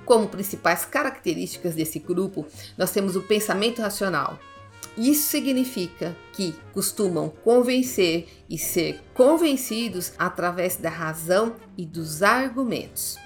Como 0.04 0.28
principais 0.28 0.85
características 0.85 1.75
desse 1.75 1.99
grupo, 1.99 2.47
nós 2.76 2.90
temos 2.90 3.16
o 3.16 3.23
pensamento 3.23 3.82
racional. 3.82 4.38
Isso 4.97 5.28
significa 5.28 6.16
que 6.32 6.54
costumam 6.73 7.28
convencer 7.28 8.26
e 8.49 8.59
ser 8.59 9.00
convencidos 9.14 10.12
através 10.18 10.76
da 10.76 10.90
razão 10.90 11.54
e 11.76 11.87
dos 11.87 12.23
argumentos. 12.23 13.16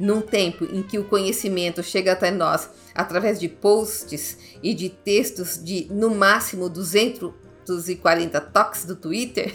Num 0.00 0.20
tempo 0.20 0.64
em 0.64 0.82
que 0.82 0.98
o 0.98 1.04
conhecimento 1.04 1.82
chega 1.82 2.12
até 2.12 2.30
nós 2.30 2.68
através 2.94 3.38
de 3.38 3.48
posts 3.48 4.38
e 4.62 4.74
de 4.74 4.88
textos 4.88 5.62
de 5.62 5.86
no 5.90 6.14
máximo 6.14 6.68
240 6.68 8.40
toques 8.40 8.84
do 8.84 8.96
Twitter, 8.96 9.52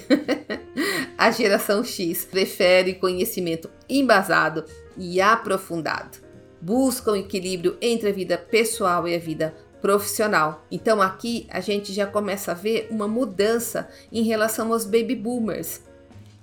a 1.17 1.29
geração 1.31 1.83
X 1.83 2.23
prefere 2.23 2.95
conhecimento 2.95 3.69
embasado 3.89 4.63
e 4.97 5.19
aprofundado. 5.19 6.17
Buscam 6.61 7.17
equilíbrio 7.17 7.77
entre 7.81 8.09
a 8.09 8.13
vida 8.13 8.37
pessoal 8.37 9.07
e 9.07 9.15
a 9.15 9.19
vida 9.19 9.53
profissional. 9.81 10.65
Então 10.71 11.01
aqui 11.01 11.47
a 11.49 11.59
gente 11.59 11.93
já 11.93 12.05
começa 12.05 12.51
a 12.51 12.55
ver 12.55 12.87
uma 12.89 13.07
mudança 13.07 13.89
em 14.11 14.23
relação 14.23 14.71
aos 14.71 14.85
baby 14.85 15.15
boomers, 15.15 15.81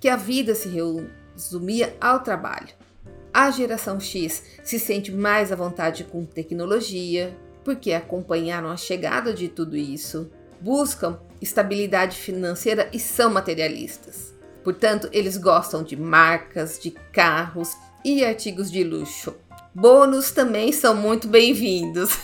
que 0.01 0.09
a 0.09 0.17
vida 0.17 0.55
se 0.55 0.69
resumia 0.69 1.97
ao 2.01 2.21
trabalho. 2.21 2.86
A 3.37 3.51
geração 3.51 4.01
X 4.01 4.43
se 4.65 4.79
sente 4.79 5.13
mais 5.13 5.53
à 5.53 5.57
vontade 5.57 6.05
com 6.05 6.25
tecnologia, 6.25 7.37
porque 7.63 7.93
acompanharam 7.93 8.71
a 8.71 8.79
chegada 8.79 9.35
de 9.35 9.47
tudo 9.47 9.77
isso, 9.77 10.31
buscam 10.59 11.21
estabilidade 11.39 12.17
financeira 12.17 12.89
e 12.95 12.99
são 12.99 13.31
materialistas. 13.31 14.35
Portanto, 14.65 15.11
eles 15.13 15.37
gostam 15.37 15.83
de 15.83 15.99
marcas, 15.99 16.79
de 16.79 16.93
carros 17.13 17.77
e 18.03 18.25
artigos 18.25 18.71
de 18.71 18.83
luxo. 18.83 19.37
Bônus 19.75 20.31
também 20.31 20.73
são 20.73 20.97
muito 20.97 21.29
bem-vindos. 21.29 22.19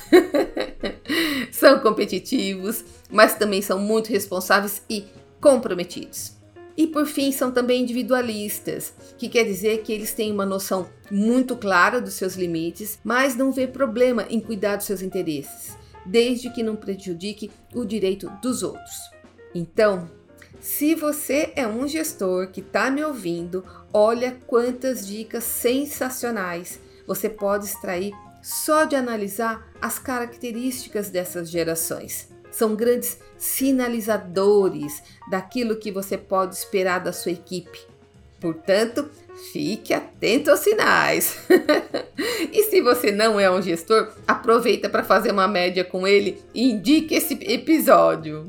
são 1.53 1.79
competitivos, 1.81 2.87
mas 3.11 3.35
também 3.35 3.61
são 3.61 3.79
muito 3.79 4.09
responsáveis 4.09 4.83
e 4.89 5.05
comprometidos. 5.43 6.41
E 6.77 6.87
por 6.87 7.07
fim, 7.07 7.31
são 7.31 7.51
também 7.51 7.83
individualistas, 7.83 8.95
que 9.19 9.29
quer 9.29 9.45
dizer 9.45 9.83
que 9.83 9.93
eles 9.93 10.15
têm 10.15 10.33
uma 10.33 10.47
noção 10.47 10.89
muito 11.11 11.57
clara 11.57 12.01
dos 12.01 12.15
seus 12.15 12.35
limites, 12.35 12.99
mas 13.05 13.37
não 13.37 13.53
vê 13.53 13.67
problema 13.67 14.27
em 14.31 14.41
cuidar 14.41 14.77
dos 14.77 14.87
seus 14.87 15.03
interesses, 15.03 15.77
desde 16.07 16.51
que 16.51 16.63
não 16.63 16.77
prejudique 16.77 17.51
o 17.75 17.85
direito 17.85 18.31
dos 18.43 18.63
outros. 18.63 19.11
Então, 19.55 20.11
se 20.61 20.95
você 20.95 21.53
é 21.57 21.67
um 21.67 21.87
gestor 21.87 22.49
que 22.49 22.61
está 22.61 22.91
me 22.91 23.05
ouvindo, 23.05 23.65
olha 23.93 24.39
quantas 24.47 25.07
dicas 25.07 25.45
sensacionais 25.45 26.79
você 27.07 27.29
pode 27.29 27.67
extrair 27.67 28.13
só 28.41 28.85
de 28.85 28.97
analisar 28.97 29.69
as 29.81 29.99
características 29.99 31.11
dessas 31.11 31.51
gerações 31.51 32.32
são 32.53 32.77
grandes 32.77 33.19
sinalizadores 33.37 35.03
daquilo 35.29 35.77
que 35.77 35.91
você 35.91 36.17
pode 36.17 36.55
esperar 36.55 37.01
da 37.01 37.13
sua 37.13 37.33
equipe. 37.33 37.81
Portanto, 38.41 39.09
fique 39.53 39.95
atento 39.95 40.51
aos 40.51 40.61
sinais. 40.61 41.39
e 42.53 42.65
se 42.65 42.81
você 42.81 43.11
não 43.11 43.41
é 43.41 43.51
um 43.51 43.63
gestor, 43.63 44.13
aproveita 44.27 44.89
para 44.89 45.03
fazer 45.03 45.33
uma 45.33 45.49
média 45.49 45.85
com 45.85 46.07
ele 46.07 46.43
e 46.55 46.71
indique 46.71 47.15
esse 47.15 47.35
episódio. 47.43 48.49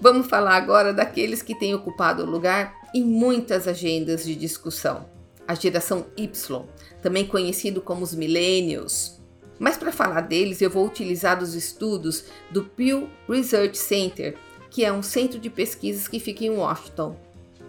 Vamos 0.00 0.26
falar 0.26 0.56
agora 0.56 0.92
daqueles 0.92 1.42
que 1.42 1.58
têm 1.58 1.74
ocupado 1.74 2.24
lugar 2.24 2.74
em 2.94 3.02
muitas 3.02 3.66
agendas 3.66 4.24
de 4.24 4.34
discussão. 4.34 5.08
A 5.46 5.54
geração 5.54 6.06
Y, 6.16 6.64
também 7.02 7.26
conhecido 7.26 7.80
como 7.82 8.02
os 8.02 8.14
millennials. 8.14 9.13
Mas 9.58 9.76
para 9.76 9.92
falar 9.92 10.22
deles, 10.22 10.60
eu 10.60 10.70
vou 10.70 10.86
utilizar 10.86 11.42
os 11.42 11.54
estudos 11.54 12.24
do 12.50 12.64
Pew 12.64 13.08
Research 13.28 13.78
Center, 13.78 14.36
que 14.70 14.84
é 14.84 14.92
um 14.92 15.02
centro 15.02 15.38
de 15.38 15.48
pesquisas 15.48 16.08
que 16.08 16.18
fica 16.18 16.44
em 16.44 16.50
Washington. 16.50 17.16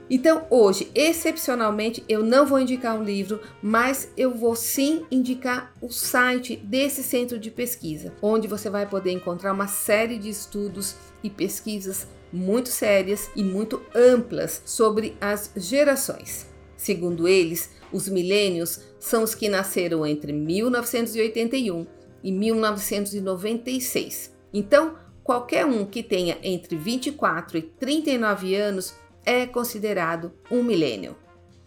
Então, 0.10 0.46
hoje, 0.52 0.92
excepcionalmente, 0.94 2.04
eu 2.08 2.24
não 2.24 2.46
vou 2.46 2.60
indicar 2.60 2.96
um 2.96 3.04
livro, 3.04 3.42
mas 3.62 4.10
eu 4.16 4.36
vou 4.36 4.56
sim 4.56 5.04
indicar 5.10 5.74
o 5.82 5.90
site 5.90 6.56
desse 6.56 7.02
centro 7.04 7.40
de 7.40 7.50
pesquisa, 7.50 8.14
onde 8.22 8.48
você 8.48 8.70
vai 8.70 8.86
poder 8.86 9.12
encontrar 9.12 9.52
uma 9.52 9.68
série 9.68 10.20
de 10.20 10.30
estudos 10.30 10.96
e 11.24 11.30
pesquisas 11.30 12.08
muito 12.32 12.70
sérias 12.70 13.32
e 13.36 13.44
muito 13.44 13.82
amplas 13.96 14.62
sobre 14.66 15.18
as 15.20 15.52
gerações. 15.56 16.55
Segundo 16.86 17.28
eles, 17.28 17.72
os 17.92 18.08
milênios 18.08 18.80
são 19.00 19.24
os 19.24 19.34
que 19.34 19.50
nasceram 19.50 20.06
entre 20.06 20.32
1981 20.32 21.88
e 22.24 22.32
1996. 22.32 24.32
Então, 24.54 24.96
qualquer 25.24 25.66
um 25.66 25.84
que 25.84 26.04
tenha 26.04 26.38
entre 26.44 26.76
24 26.76 27.58
e 27.58 27.64
39 27.64 28.54
anos 28.54 28.94
é 29.26 29.48
considerado 29.48 30.32
um 30.52 30.62
milênio. 30.62 31.16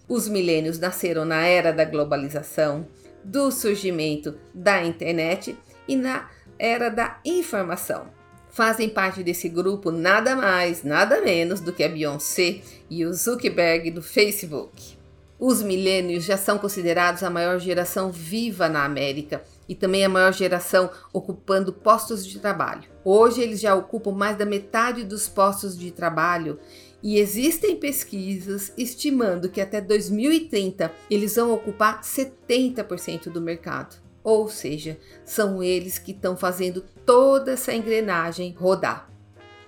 Os 0.09 0.29
milênios 0.29 0.79
nasceram 0.79 1.25
na 1.25 1.45
era 1.45 1.73
da 1.73 1.85
globalização, 1.85 2.87
do 3.25 3.51
surgimento 3.51 4.39
da 4.55 4.85
internet 4.85 5.59
e 5.89 5.97
na 5.97 6.31
era 6.57 6.91
da 6.91 7.19
informação. 7.25 8.07
Fazem 8.51 8.89
parte 8.89 9.25
desse 9.25 9.49
grupo 9.49 9.91
nada 9.91 10.37
mais, 10.37 10.85
nada 10.85 11.21
menos 11.21 11.61
do 11.61 11.73
que 11.73 11.83
a 11.83 11.89
Beyoncé 11.89 12.61
e 12.89 13.05
o 13.05 13.13
Zuckerberg 13.13 13.91
do 13.91 14.01
Facebook. 14.01 14.97
Os 15.39 15.63
milênios 15.63 16.25
já 16.25 16.37
são 16.37 16.59
considerados 16.59 17.23
a 17.23 17.31
maior 17.31 17.61
geração 17.61 18.11
viva 18.11 18.69
na 18.69 18.85
América 18.85 19.41
e 19.69 19.75
também 19.75 20.05
a 20.05 20.09
maior 20.09 20.33
geração 20.33 20.91
ocupando 21.13 21.73
postos 21.73 22.27
de 22.27 22.41
trabalho. 22.41 22.83
Hoje 23.05 23.41
eles 23.41 23.61
já 23.61 23.73
ocupam 23.75 24.11
mais 24.11 24.37
da 24.37 24.45
metade 24.45 25.05
dos 25.05 25.29
postos 25.29 25.79
de 25.79 25.93
trabalho 25.93 26.59
e 27.01 27.21
existem 27.21 27.77
pesquisas 27.77 28.73
estimando 28.77 29.49
que 29.49 29.61
até 29.61 29.81
2030 29.81 30.91
eles 31.09 31.37
vão 31.37 31.53
ocupar 31.53 32.03
70% 32.03 33.31
do 33.31 33.41
mercado. 33.41 33.97
Ou 34.25 34.49
seja, 34.49 34.99
são 35.25 35.63
eles 35.63 36.01
que 36.01 36.11
estão 36.11 36.37
fazendo 36.37 36.85
toda 37.07 37.53
essa 37.53 37.73
engrenagem 37.73 38.57
rodar. 38.59 39.09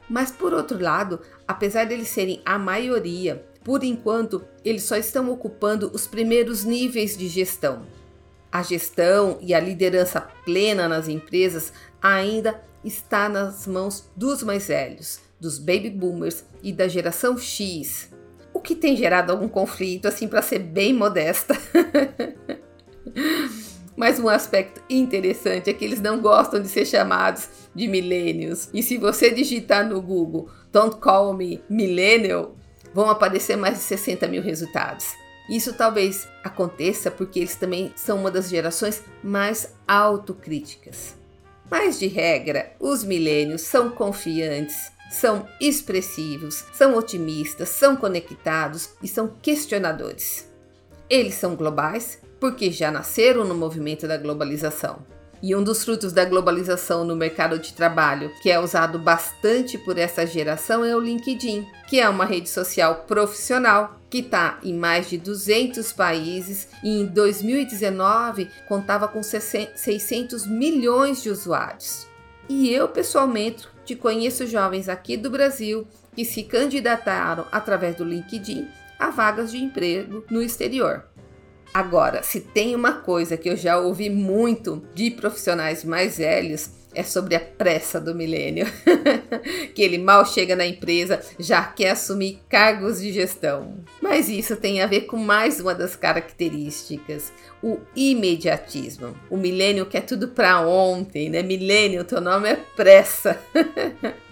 Mas 0.09 0.33
por 0.33 0.53
outro 0.53 0.83
lado, 0.83 1.21
apesar 1.47 1.87
deles 1.87 2.09
serem 2.09 2.43
a 2.45 2.59
maioria, 2.59 3.47
por 3.65 3.85
enquanto 3.85 4.45
eles 4.65 4.85
só 4.85 4.97
estão 4.97 5.31
ocupando 5.31 5.91
os 5.93 6.07
primeiros 6.07 6.65
níveis 6.65 7.17
de 7.17 7.29
gestão. 7.29 7.83
A 8.51 8.63
gestão 8.63 9.39
e 9.41 9.55
a 9.55 9.61
liderança 9.61 10.21
plena 10.45 10.89
nas 10.89 11.09
empresas 11.09 11.73
ainda 12.03 12.61
está 12.85 13.29
nas 13.29 13.67
mãos 13.67 14.11
dos 14.17 14.43
mais 14.43 14.67
velhos, 14.69 15.21
dos 15.39 15.59
baby 15.59 15.91
boomers 15.91 16.45
e 16.63 16.73
da 16.73 16.89
geração 16.89 17.39
X, 17.39 18.11
o 18.53 18.61
que 18.61 18.75
tem 18.75 18.97
gerado 18.97 19.33
algum 19.33 19.49
conflito, 19.49 20.09
assim, 20.09 20.27
para 20.27 20.43
ser 20.43 20.59
bem 20.59 20.93
modesta. 20.93 21.57
Mas 23.97 24.19
um 24.19 24.29
aspecto 24.29 24.83
interessante 24.89 25.69
é 25.69 25.73
que 25.73 25.85
eles 25.85 26.01
não 26.01 26.21
gostam 26.21 26.61
de 26.61 26.69
ser 26.69 26.87
chamados 26.87 27.49
de 27.75 27.87
millennials. 27.87 28.69
E 28.73 28.83
se 28.83 28.97
você 28.97 29.31
digitar 29.31 29.87
no 29.87 30.01
Google 30.01 30.49
Don't 30.73 30.97
Call 30.97 31.35
Me 31.35 31.63
Millennial, 31.69 32.57
vão 32.95 33.09
aparecer 33.09 33.57
mais 33.57 33.79
de 33.79 33.85
60 33.85 34.27
mil 34.29 34.43
resultados. 34.43 35.15
Isso 35.49 35.73
talvez 35.73 36.29
aconteça 36.45 37.11
porque 37.11 37.41
eles 37.41 37.57
também 37.57 37.93
são 37.97 38.19
uma 38.19 38.31
das 38.31 38.49
gerações 38.49 39.03
mais 39.23 39.75
autocríticas. 39.87 41.17
Mas 41.71 41.99
de 41.99 42.07
regra, 42.07 42.73
os 42.79 43.03
milênios 43.05 43.63
são 43.63 43.91
confiantes, 43.91 44.93
são 45.11 45.47
expressivos, 45.61 46.65
são 46.73 46.97
otimistas, 46.97 47.69
são 47.69 47.97
conectados 47.97 48.91
e 49.03 49.09
são 49.09 49.29
questionadores. 49.43 50.49
Eles 51.09 51.35
são 51.35 51.57
globais 51.57 52.21
porque 52.39 52.71
já 52.71 52.91
nasceram 52.91 53.45
no 53.45 53.55
movimento 53.55 54.07
da 54.07 54.17
globalização. 54.17 55.05
E 55.43 55.57
um 55.57 55.63
dos 55.63 55.83
frutos 55.85 56.13
da 56.13 56.25
globalização 56.25 57.03
no 57.03 57.17
mercado 57.17 57.59
de 57.59 57.73
trabalho, 57.73 58.31
que 58.43 58.51
é 58.51 58.61
usado 58.61 58.99
bastante 58.99 59.79
por 59.79 59.97
essa 59.97 60.27
geração, 60.27 60.85
é 60.85 60.95
o 60.95 61.01
LinkedIn, 61.01 61.67
que 61.89 61.99
é 61.99 62.07
uma 62.09 62.27
rede 62.27 62.49
social 62.49 63.05
profissional 63.07 63.99
que 64.11 64.19
está 64.19 64.59
em 64.63 64.75
mais 64.75 65.09
de 65.09 65.17
200 65.17 65.93
países 65.93 66.69
e 66.83 67.01
em 67.01 67.07
2019 67.07 68.51
contava 68.69 69.09
com 69.09 69.23
600 69.23 70.47
milhões 70.47 71.23
de 71.23 71.31
usuários. 71.31 72.07
E 72.49 72.69
eu, 72.69 72.89
pessoalmente, 72.89 73.69
te 73.85 73.95
conheço 73.95 74.47
jovens 74.47 74.89
aqui 74.89 75.17
do 75.17 75.31
Brasil 75.31 75.87
que 76.15 76.25
se 76.25 76.43
candidataram 76.43 77.47
através 77.51 77.95
do 77.97 78.05
LinkedIn 78.05 78.69
a 78.99 79.09
vagas 79.09 79.53
de 79.53 79.59
emprego 79.59 80.25
no 80.31 80.43
exterior. 80.43 81.05
Agora, 81.73 82.23
se 82.23 82.41
tem 82.41 82.75
uma 82.75 82.95
coisa 82.95 83.37
que 83.37 83.49
eu 83.49 83.57
já 83.57 83.79
ouvi 83.79 84.11
muito 84.11 84.83
de 84.95 85.11
profissionais 85.11 85.85
mais 85.85 86.19
velhos, 86.19 86.71
é 86.93 87.03
sobre 87.05 87.37
a 87.37 87.41
pressa 87.41 88.01
do 88.01 88.15
milênio. 88.15 88.67
que 89.75 89.83
ele 89.83 89.99
mal 89.99 90.27
chega 90.27 90.57
na 90.57 90.67
empresa, 90.67 91.21
já 91.39 91.63
quer 91.63 91.91
assumir 91.91 92.41
cargos 92.49 93.01
de 93.01 93.13
gestão. 93.13 93.77
Mas 94.03 94.29
isso 94.29 94.57
tem 94.57 94.83
a 94.83 94.87
ver 94.87 95.03
com 95.03 95.17
mais 95.17 95.61
uma 95.61 95.75
das 95.75 95.95
características, 95.95 97.33
o 97.63 97.79
imediatismo. 97.95 99.15
O 99.31 99.37
milênio 99.37 99.87
quer 99.87 100.03
tudo 100.03 100.29
para 100.29 100.61
ontem, 100.61 101.31
né? 101.31 101.43
Milênio, 101.43 102.05
teu 102.05 102.21
nome 102.21 102.49
é 102.49 102.57
pressa. 102.57 103.41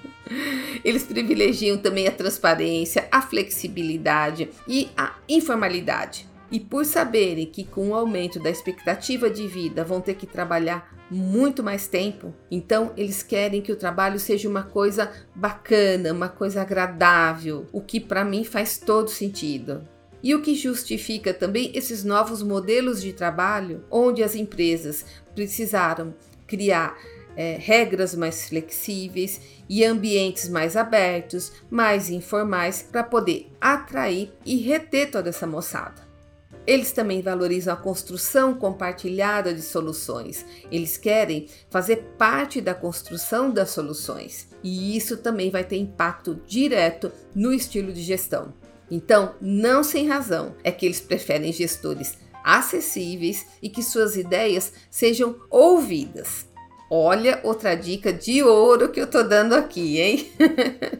Eles 0.85 1.05
privilegiam 1.05 1.79
também 1.79 2.07
a 2.07 2.13
transparência, 2.13 3.09
a 3.11 3.23
flexibilidade 3.23 4.51
e 4.67 4.89
a 4.97 5.15
informalidade. 5.29 6.28
E 6.51 6.59
por 6.59 6.85
saberem 6.85 7.47
que 7.47 7.65
com 7.65 7.91
o 7.91 7.95
aumento 7.95 8.41
da 8.41 8.49
expectativa 8.49 9.29
de 9.29 9.47
vida 9.47 9.85
vão 9.85 10.01
ter 10.01 10.15
que 10.15 10.27
trabalhar 10.27 10.97
muito 11.11 11.63
mais 11.63 11.87
tempo, 11.87 12.35
então 12.51 12.93
eles 12.97 13.23
querem 13.23 13.63
que 13.63 13.73
o 13.73 13.77
trabalho 13.77 14.19
seja 14.19 14.49
uma 14.49 14.63
coisa 14.63 15.11
bacana, 15.35 16.13
uma 16.13 16.29
coisa 16.29 16.63
agradável, 16.63 17.67
o 17.73 17.81
que 17.81 18.01
para 18.01 18.25
mim 18.25 18.45
faz 18.45 18.79
todo 18.79 19.11
sentido. 19.11 19.87
E 20.23 20.35
o 20.35 20.43
que 20.43 20.55
justifica 20.55 21.33
também 21.33 21.71
esses 21.75 22.03
novos 22.03 22.43
modelos 22.43 23.01
de 23.01 23.13
trabalho, 23.13 23.85
onde 23.91 24.23
as 24.23 24.35
empresas 24.35 25.05
precisaram 25.35 26.15
criar 26.47 26.99
é, 27.37 27.57
regras 27.57 28.17
mais 28.17 28.49
flexíveis 28.49 29.41
e 29.69 29.85
ambientes 29.85 30.49
mais 30.49 30.77
abertos, 30.77 31.53
mais 31.71 32.11
informais, 32.11 32.83
para 32.83 33.05
poder 33.05 33.47
atrair 33.61 34.33
e 34.45 34.57
reter 34.57 35.11
toda 35.11 35.29
essa 35.29 35.47
moçada. 35.47 36.08
Eles 36.69 36.93
também 36.93 37.23
valorizam 37.23 37.73
a 37.73 37.79
construção 37.79 38.53
compartilhada 38.53 39.55
de 39.55 39.63
soluções. 39.63 40.45
Eles 40.71 40.99
querem 40.99 41.49
fazer 41.71 42.13
parte 42.19 42.61
da 42.61 42.75
construção 42.75 43.51
das 43.51 43.71
soluções. 43.71 44.49
E 44.63 44.95
isso 44.95 45.17
também 45.17 45.51
vai 45.51 45.65
ter 45.65 45.79
impacto 45.79 46.39
direto 46.47 47.11
no 47.35 47.55
estilo 47.55 47.91
de 47.91 48.03
gestão. 48.03 48.53
Então, 48.91 49.35
não 49.41 49.83
sem 49.83 50.07
razão, 50.07 50.57
é 50.63 50.71
que 50.71 50.85
eles 50.85 51.01
preferem 51.01 51.51
gestores 51.55 52.19
acessíveis 52.45 53.47
e 53.63 53.71
que 53.71 53.83
suas 53.83 54.15
ideias 54.15 54.75
sejam 54.91 55.37
ouvidas. 55.49 56.48
Olha 56.91 57.41
outra 57.43 57.75
dica 57.75 58.13
de 58.13 58.43
ouro 58.43 58.91
que 58.91 59.01
eu 59.01 59.07
tô 59.07 59.23
dando 59.23 59.55
aqui, 59.55 60.01
hein? 60.01 60.33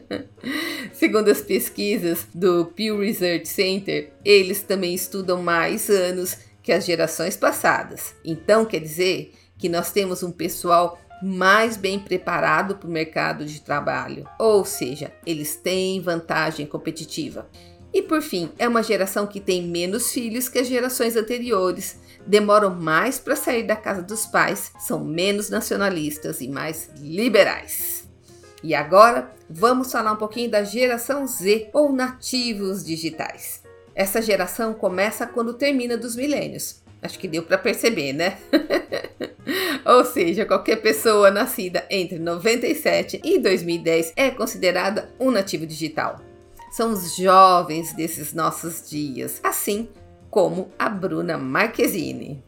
Segundo 0.93 1.29
as 1.29 1.41
pesquisas 1.41 2.27
do 2.33 2.65
Pew 2.65 2.99
Research 2.99 3.47
Center, 3.47 4.11
eles 4.23 4.61
também 4.61 4.93
estudam 4.93 5.41
mais 5.41 5.89
anos 5.89 6.37
que 6.61 6.71
as 6.71 6.85
gerações 6.85 7.35
passadas. 7.35 8.13
Então 8.23 8.65
quer 8.65 8.79
dizer 8.79 9.33
que 9.57 9.67
nós 9.67 9.91
temos 9.91 10.21
um 10.21 10.31
pessoal 10.31 10.99
mais 11.23 11.75
bem 11.75 11.99
preparado 11.99 12.75
para 12.75 12.87
o 12.87 12.91
mercado 12.91 13.43
de 13.43 13.59
trabalho, 13.59 14.25
ou 14.39 14.63
seja, 14.63 15.11
eles 15.25 15.55
têm 15.55 15.99
vantagem 15.99 16.65
competitiva. 16.65 17.49
E 17.93 18.01
por 18.01 18.21
fim, 18.21 18.51
é 18.59 18.67
uma 18.67 18.83
geração 18.83 19.25
que 19.25 19.39
tem 19.39 19.67
menos 19.67 20.11
filhos 20.11 20.47
que 20.47 20.59
as 20.59 20.67
gerações 20.67 21.15
anteriores, 21.15 21.99
demoram 22.25 22.69
mais 22.69 23.17
para 23.17 23.35
sair 23.35 23.63
da 23.63 23.75
casa 23.75 24.03
dos 24.03 24.25
pais, 24.25 24.71
são 24.79 25.03
menos 25.03 25.49
nacionalistas 25.49 26.41
e 26.41 26.47
mais 26.47 26.89
liberais. 26.99 28.07
E 28.61 28.75
agora 28.75 29.31
vamos 29.49 29.91
falar 29.91 30.11
um 30.11 30.17
pouquinho 30.17 30.51
da 30.51 30.63
geração 30.63 31.25
Z 31.25 31.69
ou 31.73 31.91
nativos 31.91 32.85
digitais. 32.85 33.63
Essa 33.95 34.21
geração 34.21 34.73
começa 34.73 35.25
quando 35.25 35.53
termina 35.53 35.97
dos 35.97 36.15
milênios. 36.15 36.83
Acho 37.01 37.17
que 37.17 37.27
deu 37.27 37.43
para 37.43 37.57
perceber, 37.57 38.13
né? 38.13 38.37
Ou 39.85 40.03
seja, 40.05 40.45
qualquer 40.45 40.75
pessoa 40.77 41.31
nascida 41.31 41.85
entre 41.89 42.19
97 42.19 43.21
e 43.23 43.39
2010 43.39 44.13
é 44.15 44.29
considerada 44.29 45.09
um 45.19 45.31
nativo 45.31 45.65
digital 45.65 46.28
são 46.71 46.91
os 46.91 47.15
jovens 47.15 47.93
desses 47.93 48.33
nossos 48.33 48.89
dias, 48.89 49.39
assim 49.43 49.89
como 50.29 50.69
a 50.77 50.87
Bruna 50.89 51.37
Marquezine. 51.37 52.43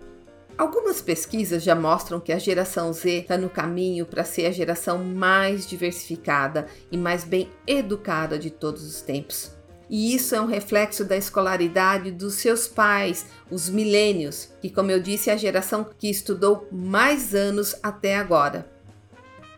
Algumas 0.58 1.02
pesquisas 1.02 1.64
já 1.64 1.74
mostram 1.74 2.20
que 2.20 2.32
a 2.32 2.38
geração 2.38 2.94
Z 2.94 3.10
está 3.22 3.38
no 3.38 3.50
caminho 3.50 4.06
para 4.06 4.24
ser 4.24 4.46
a 4.46 4.52
geração 4.52 5.04
mais 5.04 5.66
diversificada 5.66 6.68
e 6.92 6.98
mais 6.98 7.24
bem 7.24 7.50
educada 7.66 8.38
de 8.38 8.52
todos 8.52 8.86
os 8.86 9.02
tempos. 9.02 9.56
E 9.90 10.14
isso 10.16 10.36
é 10.36 10.40
um 10.40 10.46
reflexo 10.46 11.04
da 11.04 11.18
escolaridade 11.18 12.12
dos 12.12 12.36
seus 12.36 12.68
pais, 12.68 13.26
os 13.50 13.70
milênios, 13.70 14.50
que, 14.62 14.70
como 14.70 14.92
eu 14.92 15.02
disse, 15.02 15.30
é 15.30 15.34
a 15.34 15.38
geração 15.38 15.86
que 15.98 16.10
estudou 16.10 16.68
mais 16.72 17.34
anos 17.34 17.76
até 17.84 18.16
agora. 18.16 18.70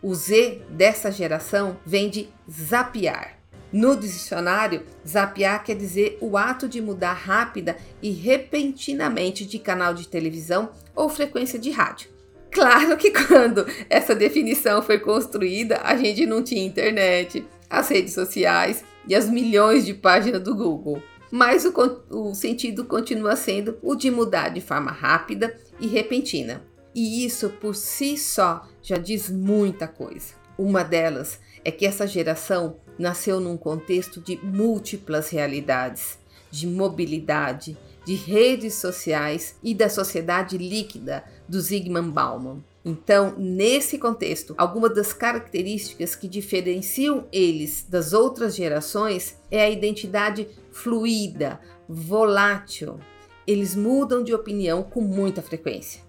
O 0.02 0.14
Z 0.14 0.62
dessa 0.70 1.12
geração 1.12 1.76
vem 1.86 2.10
de 2.10 2.28
zapiar. 2.50 3.33
No 3.74 3.96
dicionário, 3.96 4.84
zapear 5.04 5.64
quer 5.64 5.74
dizer 5.74 6.16
o 6.20 6.38
ato 6.38 6.68
de 6.68 6.80
mudar 6.80 7.14
rápida 7.14 7.76
e 8.00 8.12
repentinamente 8.12 9.44
de 9.44 9.58
canal 9.58 9.92
de 9.92 10.06
televisão 10.06 10.70
ou 10.94 11.08
frequência 11.08 11.58
de 11.58 11.72
rádio. 11.72 12.08
Claro 12.52 12.96
que 12.96 13.10
quando 13.10 13.66
essa 13.90 14.14
definição 14.14 14.80
foi 14.80 15.00
construída, 15.00 15.80
a 15.82 15.96
gente 15.96 16.24
não 16.24 16.40
tinha 16.40 16.64
internet, 16.64 17.44
as 17.68 17.88
redes 17.88 18.14
sociais 18.14 18.84
e 19.08 19.14
as 19.16 19.28
milhões 19.28 19.84
de 19.84 19.92
páginas 19.92 20.40
do 20.40 20.54
Google. 20.54 21.02
Mas 21.28 21.64
o, 21.64 21.72
o 22.10 22.32
sentido 22.32 22.84
continua 22.84 23.34
sendo 23.34 23.76
o 23.82 23.96
de 23.96 24.08
mudar 24.08 24.50
de 24.50 24.60
forma 24.60 24.92
rápida 24.92 25.52
e 25.80 25.88
repentina. 25.88 26.62
E 26.94 27.26
isso 27.26 27.50
por 27.50 27.74
si 27.74 28.16
só 28.16 28.68
já 28.80 28.98
diz 28.98 29.28
muita 29.28 29.88
coisa. 29.88 30.34
Uma 30.56 30.84
delas 30.84 31.40
é 31.64 31.72
que 31.72 31.84
essa 31.84 32.06
geração 32.06 32.76
nasceu 32.98 33.40
num 33.40 33.56
contexto 33.56 34.20
de 34.20 34.36
múltiplas 34.42 35.30
realidades, 35.30 36.18
de 36.50 36.66
mobilidade, 36.66 37.76
de 38.04 38.14
redes 38.14 38.74
sociais 38.74 39.56
e 39.62 39.74
da 39.74 39.88
sociedade 39.88 40.58
líquida 40.58 41.24
do 41.48 41.60
Zygmunt 41.60 42.12
Bauman. 42.12 42.62
Então, 42.84 43.34
nesse 43.38 43.96
contexto, 43.98 44.54
algumas 44.58 44.94
das 44.94 45.12
características 45.12 46.14
que 46.14 46.28
diferenciam 46.28 47.26
eles 47.32 47.86
das 47.88 48.12
outras 48.12 48.54
gerações 48.54 49.38
é 49.50 49.62
a 49.62 49.70
identidade 49.70 50.46
fluida, 50.70 51.58
volátil. 51.88 53.00
Eles 53.46 53.74
mudam 53.74 54.22
de 54.22 54.34
opinião 54.34 54.82
com 54.82 55.00
muita 55.00 55.40
frequência. 55.40 56.02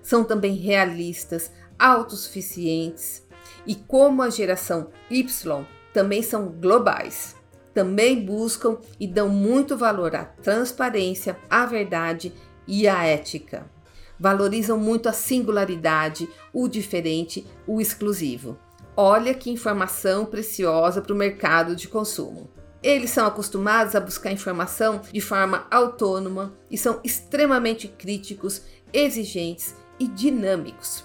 São 0.00 0.22
também 0.22 0.54
realistas, 0.54 1.50
autossuficientes 1.76 3.26
e, 3.66 3.74
como 3.74 4.22
a 4.22 4.30
geração 4.30 4.90
Y, 5.10 5.66
também 5.92 6.22
são 6.22 6.48
globais 6.48 7.36
também 7.72 8.24
buscam 8.24 8.78
e 9.00 9.06
dão 9.06 9.28
muito 9.28 9.76
valor 9.76 10.14
à 10.14 10.24
transparência, 10.24 11.38
à 11.48 11.66
verdade 11.66 12.32
e 12.66 12.86
à 12.86 13.04
ética. 13.04 13.70
Valorizam 14.18 14.78
muito 14.78 15.08
a 15.08 15.12
singularidade, 15.12 16.28
o 16.52 16.68
diferente, 16.68 17.46
o 17.66 17.80
exclusivo. 17.80 18.58
Olha 18.96 19.34
que 19.34 19.50
informação 19.50 20.26
preciosa 20.26 21.00
para 21.00 21.14
o 21.14 21.16
mercado 21.16 21.74
de 21.74 21.88
consumo. 21.88 22.50
Eles 22.82 23.10
são 23.10 23.26
acostumados 23.26 23.94
a 23.94 24.00
buscar 24.00 24.32
informação 24.32 25.00
de 25.10 25.20
forma 25.20 25.66
autônoma 25.70 26.52
e 26.70 26.76
são 26.76 27.00
extremamente 27.02 27.88
críticos, 27.88 28.62
exigentes 28.92 29.74
e 29.98 30.06
dinâmicos. 30.06 31.04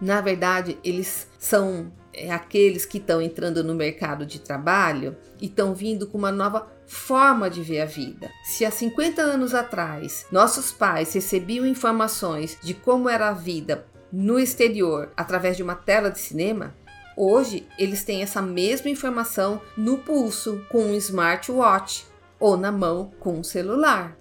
Na 0.00 0.20
verdade, 0.20 0.78
eles 0.84 1.26
são 1.38 1.90
aqueles 2.30 2.84
que 2.84 2.98
estão 2.98 3.20
entrando 3.20 3.62
no 3.62 3.74
mercado 3.74 4.24
de 4.24 4.40
trabalho 4.40 5.16
e 5.40 5.46
estão 5.46 5.74
vindo 5.74 6.06
com 6.06 6.16
uma 6.16 6.32
nova 6.32 6.66
forma 6.86 7.50
de 7.50 7.62
ver 7.62 7.80
a 7.80 7.86
vida. 7.86 8.30
Se 8.44 8.64
há 8.64 8.70
50 8.70 9.20
anos 9.20 9.54
atrás 9.54 10.26
nossos 10.30 10.72
pais 10.72 11.12
recebiam 11.12 11.66
informações 11.66 12.58
de 12.62 12.74
como 12.74 13.08
era 13.08 13.28
a 13.28 13.32
vida 13.32 13.86
no 14.12 14.38
exterior 14.38 15.12
através 15.16 15.56
de 15.56 15.62
uma 15.62 15.74
tela 15.74 16.10
de 16.10 16.18
cinema, 16.18 16.74
hoje 17.16 17.66
eles 17.78 18.04
têm 18.04 18.22
essa 18.22 18.40
mesma 18.40 18.88
informação 18.88 19.60
no 19.76 19.98
pulso 19.98 20.64
com 20.70 20.82
um 20.84 20.94
smartwatch 20.94 22.06
ou 22.38 22.56
na 22.56 22.70
mão 22.70 23.10
com 23.18 23.38
um 23.38 23.44
celular. 23.44 24.16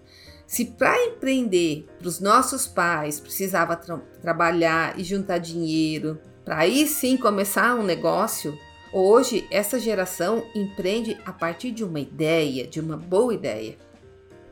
Se 0.47 0.65
para 0.65 1.03
empreender 1.05 1.88
para 1.97 2.08
os 2.08 2.19
nossos 2.19 2.67
pais 2.67 3.19
precisava 3.19 3.75
tra 3.75 3.97
trabalhar 4.21 4.97
e 4.99 5.03
juntar 5.03 5.39
dinheiro, 5.39 6.19
para 6.45 6.60
aí 6.60 6.88
sim 6.88 7.17
começar 7.17 7.73
um 7.73 7.81
negócio, 7.84 8.58
hoje 8.93 9.47
essa 9.49 9.79
geração 9.79 10.45
empreende 10.53 11.17
a 11.25 11.34
partir 11.34 11.71
de 11.71 11.84
uma 11.84 11.99
ideia, 11.99 12.67
de 12.67 12.79
uma 12.79 12.95
boa 12.95 13.34
ideia. 13.34 13.75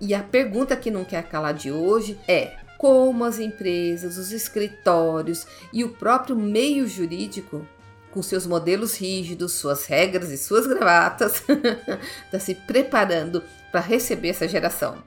E 0.01 0.15
a 0.15 0.23
pergunta 0.23 0.75
que 0.75 0.89
não 0.89 1.06
quer 1.06 1.23
calar 1.29 1.53
de 1.53 1.71
hoje 1.71 2.19
é: 2.27 2.58
como 2.79 3.23
as 3.23 3.38
empresas, 3.38 4.17
os 4.17 4.32
escritórios 4.32 5.45
e 5.71 5.84
o 5.84 5.89
próprio 5.89 6.36
meio 6.36 6.88
jurídico 6.88 7.65
com 8.12 8.21
seus 8.21 8.45
modelos 8.45 8.97
rígidos, 8.97 9.53
suas 9.53 9.86
regras 9.86 10.32
e 10.32 10.38
suas 10.38 10.67
gravatas, 10.67 11.43
está 12.25 12.39
se 12.41 12.56
preparando 12.56 13.43
para 13.71 13.82
receber 13.82 14.29
essa 14.29 14.47
geração. 14.47 14.97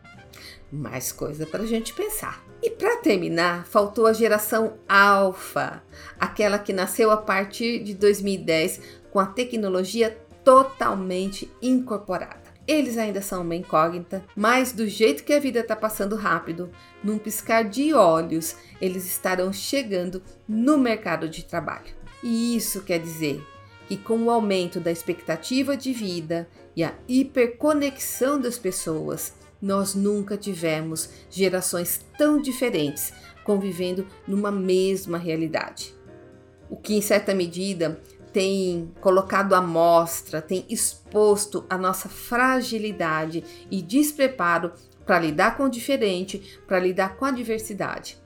Mais 0.71 1.13
coisa 1.13 1.47
para 1.47 1.63
a 1.63 1.67
gente 1.67 1.93
pensar. 1.93 2.45
E 2.63 2.71
para 2.71 2.97
terminar, 2.97 3.67
faltou 3.67 4.07
a 4.07 4.13
geração 4.13 4.75
Alpha, 4.89 5.83
aquela 6.19 6.59
que 6.59 6.73
nasceu 6.73 7.11
a 7.11 7.17
partir 7.17 7.83
de 7.83 7.95
2010 7.95 8.81
com 9.11 9.21
a 9.21 9.27
tecnologia 9.27 10.17
totalmente 10.45 11.51
incorporada. 11.63 12.47
Eles 12.67 12.99
ainda 12.99 13.23
são 13.23 13.43
uma 13.43 13.55
incógnita, 13.55 14.25
mas 14.35 14.73
do 14.73 14.89
jeito 14.89 15.23
que 15.23 15.33
a 15.33 15.39
vida 15.39 15.61
está 15.61 15.77
passando 15.77 16.17
rápido, 16.17 16.71
num 17.03 17.17
piscar 17.17 17.63
de 17.63 17.95
olhos, 17.95 18.57
eles 18.81 19.07
estarão 19.07 19.53
chegando 19.53 20.21
no 20.49 20.77
mercado 20.77 21.29
de 21.29 21.45
trabalho. 21.45 21.95
E 22.23 22.57
isso 22.57 22.83
quer 22.83 22.99
dizer 22.99 23.41
que, 23.87 23.97
com 23.97 24.19
o 24.25 24.31
aumento 24.31 24.81
da 24.81 24.91
expectativa 24.91 25.77
de 25.77 25.93
vida 25.93 26.49
e 26.75 26.83
a 26.83 26.93
hiperconexão 27.07 28.41
das 28.41 28.59
pessoas, 28.59 29.33
nós 29.61 29.95
nunca 29.95 30.37
tivemos 30.37 31.11
gerações 31.31 32.05
tão 32.17 32.41
diferentes 32.41 33.13
convivendo 33.45 34.07
numa 34.27 34.51
mesma 34.51 35.19
realidade. 35.19 35.95
O 36.69 36.77
que, 36.77 36.95
em 36.95 37.01
certa 37.01 37.33
medida, 37.33 38.01
tem 38.33 38.93
colocado 39.01 39.55
à 39.55 39.63
mostra, 39.63 40.43
tem 40.43 40.67
exposto 40.69 41.65
a 41.71 41.79
nossa 41.79 42.09
fragilidade 42.09 43.43
e 43.71 43.81
despreparo 43.81 44.73
para 45.07 45.21
lidar 45.21 45.57
com 45.57 45.65
o 45.65 45.71
diferente, 45.71 46.61
para 46.67 46.81
lidar 46.81 47.17
com 47.17 47.25
a 47.25 47.31
diversidade. 47.31 48.19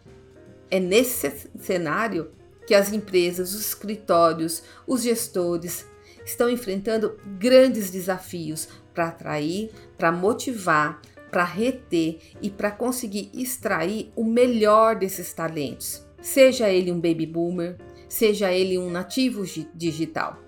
É 0.71 0.81
nesse 0.81 1.51
cenário 1.59 2.33
que 2.67 2.75
as 2.75 2.93
empresas, 2.93 3.53
os 3.53 3.61
escritórios, 3.61 4.63
os 4.87 5.03
gestores 5.03 5.87
estão 6.25 6.49
enfrentando 6.49 7.19
grandes 7.39 7.91
desafios 7.91 8.69
para 8.95 9.09
atrair, 9.09 9.71
para 9.99 10.11
motivar, 10.11 11.01
para 11.31 11.45
reter 11.45 12.19
e 12.41 12.51
para 12.51 12.71
conseguir 12.71 13.31
extrair 13.35 14.11
o 14.17 14.25
melhor 14.25 14.97
desses 14.97 15.33
talentos, 15.33 16.05
seja 16.21 16.69
ele 16.69 16.91
um 16.91 17.01
baby 17.01 17.27
boomer, 17.27 17.77
seja 18.09 18.53
ele 18.53 18.79
um 18.79 18.91
nativo 18.91 19.45
digital. 19.75 20.39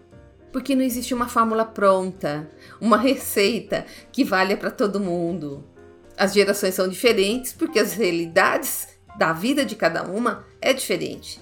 Porque 0.52 0.74
não 0.74 0.82
existe 0.82 1.14
uma 1.14 1.28
fórmula 1.28 1.64
pronta, 1.64 2.50
uma 2.80 2.96
receita 2.98 3.86
que 4.10 4.24
valha 4.24 4.56
para 4.56 4.70
todo 4.70 5.00
mundo. 5.00 5.64
As 6.16 6.34
gerações 6.34 6.74
são 6.74 6.88
diferentes 6.88 7.52
porque 7.52 7.78
as 7.78 7.94
realidades 7.94 8.88
da 9.16 9.32
vida 9.32 9.64
de 9.64 9.76
cada 9.76 10.02
uma 10.02 10.44
é 10.60 10.72
diferente. 10.72 11.40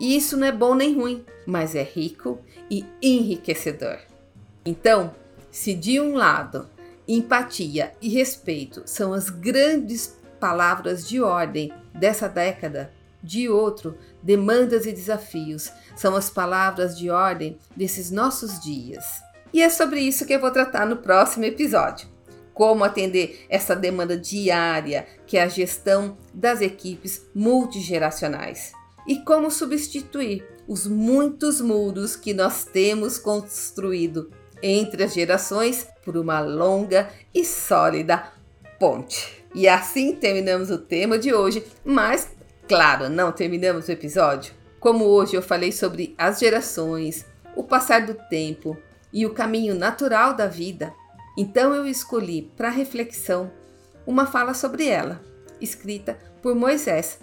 E 0.00 0.16
isso 0.16 0.36
não 0.36 0.46
é 0.46 0.52
bom 0.52 0.74
nem 0.74 0.94
ruim, 0.94 1.24
mas 1.46 1.74
é 1.74 1.82
rico 1.82 2.40
e 2.70 2.84
enriquecedor. 3.00 3.98
Então, 4.64 5.14
se 5.50 5.74
de 5.74 6.00
um 6.00 6.14
lado 6.14 6.68
Empatia 7.06 7.92
e 8.00 8.08
respeito 8.08 8.82
são 8.86 9.12
as 9.12 9.28
grandes 9.28 10.16
palavras 10.38 11.06
de 11.06 11.20
ordem 11.20 11.72
dessa 11.94 12.28
década. 12.28 12.92
De 13.22 13.48
outro, 13.48 13.96
demandas 14.22 14.86
e 14.86 14.92
desafios 14.92 15.70
são 15.96 16.16
as 16.16 16.28
palavras 16.28 16.98
de 16.98 17.10
ordem 17.10 17.58
desses 17.76 18.10
nossos 18.10 18.60
dias. 18.60 19.22
E 19.52 19.62
é 19.62 19.68
sobre 19.68 20.00
isso 20.00 20.24
que 20.24 20.32
eu 20.32 20.40
vou 20.40 20.50
tratar 20.50 20.86
no 20.86 20.96
próximo 20.96 21.44
episódio. 21.44 22.08
Como 22.54 22.84
atender 22.84 23.46
essa 23.48 23.74
demanda 23.74 24.16
diária, 24.16 25.06
que 25.26 25.36
é 25.36 25.42
a 25.42 25.48
gestão 25.48 26.16
das 26.32 26.60
equipes 26.60 27.26
multigeracionais. 27.34 28.72
E 29.06 29.20
como 29.20 29.50
substituir 29.50 30.46
os 30.66 30.86
muitos 30.86 31.60
muros 31.60 32.14
que 32.14 32.32
nós 32.32 32.64
temos 32.64 33.18
construído 33.18 34.30
entre 34.62 35.04
as 35.04 35.12
gerações 35.12 35.86
por 36.04 36.16
uma 36.16 36.40
longa 36.40 37.08
e 37.34 37.44
sólida 37.44 38.32
ponte. 38.78 39.44
E 39.54 39.68
assim 39.68 40.14
terminamos 40.14 40.70
o 40.70 40.78
tema 40.78 41.18
de 41.18 41.32
hoje, 41.32 41.64
mas, 41.84 42.30
claro, 42.68 43.08
não 43.08 43.30
terminamos 43.30 43.88
o 43.88 43.92
episódio. 43.92 44.54
Como 44.80 45.04
hoje 45.04 45.34
eu 45.34 45.42
falei 45.42 45.70
sobre 45.70 46.14
as 46.18 46.38
gerações, 46.38 47.24
o 47.54 47.62
passar 47.62 48.06
do 48.06 48.14
tempo 48.28 48.76
e 49.12 49.26
o 49.26 49.34
caminho 49.34 49.74
natural 49.74 50.34
da 50.34 50.46
vida, 50.46 50.92
então 51.36 51.74
eu 51.74 51.86
escolhi 51.86 52.50
para 52.56 52.70
reflexão 52.70 53.50
uma 54.06 54.26
fala 54.26 54.54
sobre 54.54 54.88
ela, 54.88 55.20
escrita 55.60 56.18
por 56.42 56.54
Moisés 56.54 57.20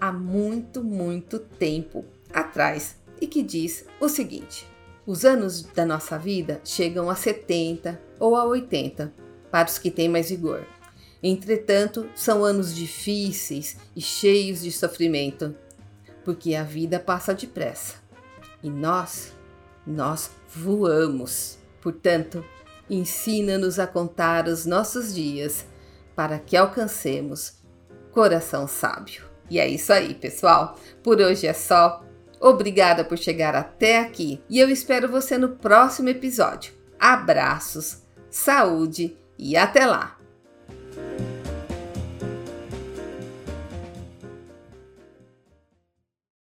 há 0.00 0.12
muito, 0.12 0.82
muito 0.82 1.38
tempo 1.38 2.04
atrás 2.32 2.96
e 3.20 3.26
que 3.26 3.42
diz 3.42 3.84
o 4.00 4.08
seguinte: 4.08 4.66
os 5.06 5.24
anos 5.24 5.62
da 5.62 5.84
nossa 5.84 6.18
vida 6.18 6.60
chegam 6.64 7.10
a 7.10 7.14
70 7.14 8.00
ou 8.20 8.36
a 8.36 8.44
80 8.44 9.12
para 9.50 9.68
os 9.68 9.78
que 9.78 9.90
têm 9.90 10.08
mais 10.08 10.30
vigor. 10.30 10.64
Entretanto, 11.22 12.08
são 12.14 12.44
anos 12.44 12.74
difíceis 12.74 13.76
e 13.96 14.00
cheios 14.00 14.60
de 14.60 14.70
sofrimento, 14.70 15.54
porque 16.24 16.54
a 16.54 16.62
vida 16.62 17.00
passa 17.00 17.34
depressa 17.34 17.96
e 18.62 18.70
nós, 18.70 19.32
nós 19.86 20.30
voamos. 20.48 21.58
Portanto, 21.80 22.44
ensina-nos 22.88 23.78
a 23.78 23.86
contar 23.86 24.46
os 24.46 24.66
nossos 24.66 25.14
dias 25.14 25.64
para 26.14 26.38
que 26.38 26.56
alcancemos 26.56 27.54
coração 28.12 28.66
sábio. 28.66 29.24
E 29.48 29.58
é 29.58 29.66
isso 29.66 29.92
aí, 29.92 30.14
pessoal. 30.14 30.78
Por 31.02 31.20
hoje 31.20 31.46
é 31.46 31.52
só. 31.52 32.04
Obrigada 32.40 33.04
por 33.04 33.18
chegar 33.18 33.54
até 33.54 33.98
aqui 33.98 34.42
e 34.48 34.58
eu 34.58 34.70
espero 34.70 35.08
você 35.08 35.36
no 35.36 35.50
próximo 35.56 36.08
episódio. 36.08 36.72
Abraços, 36.98 37.99
saúde 38.30 39.16
e 39.38 39.56
até 39.56 39.86
lá! 39.86 40.19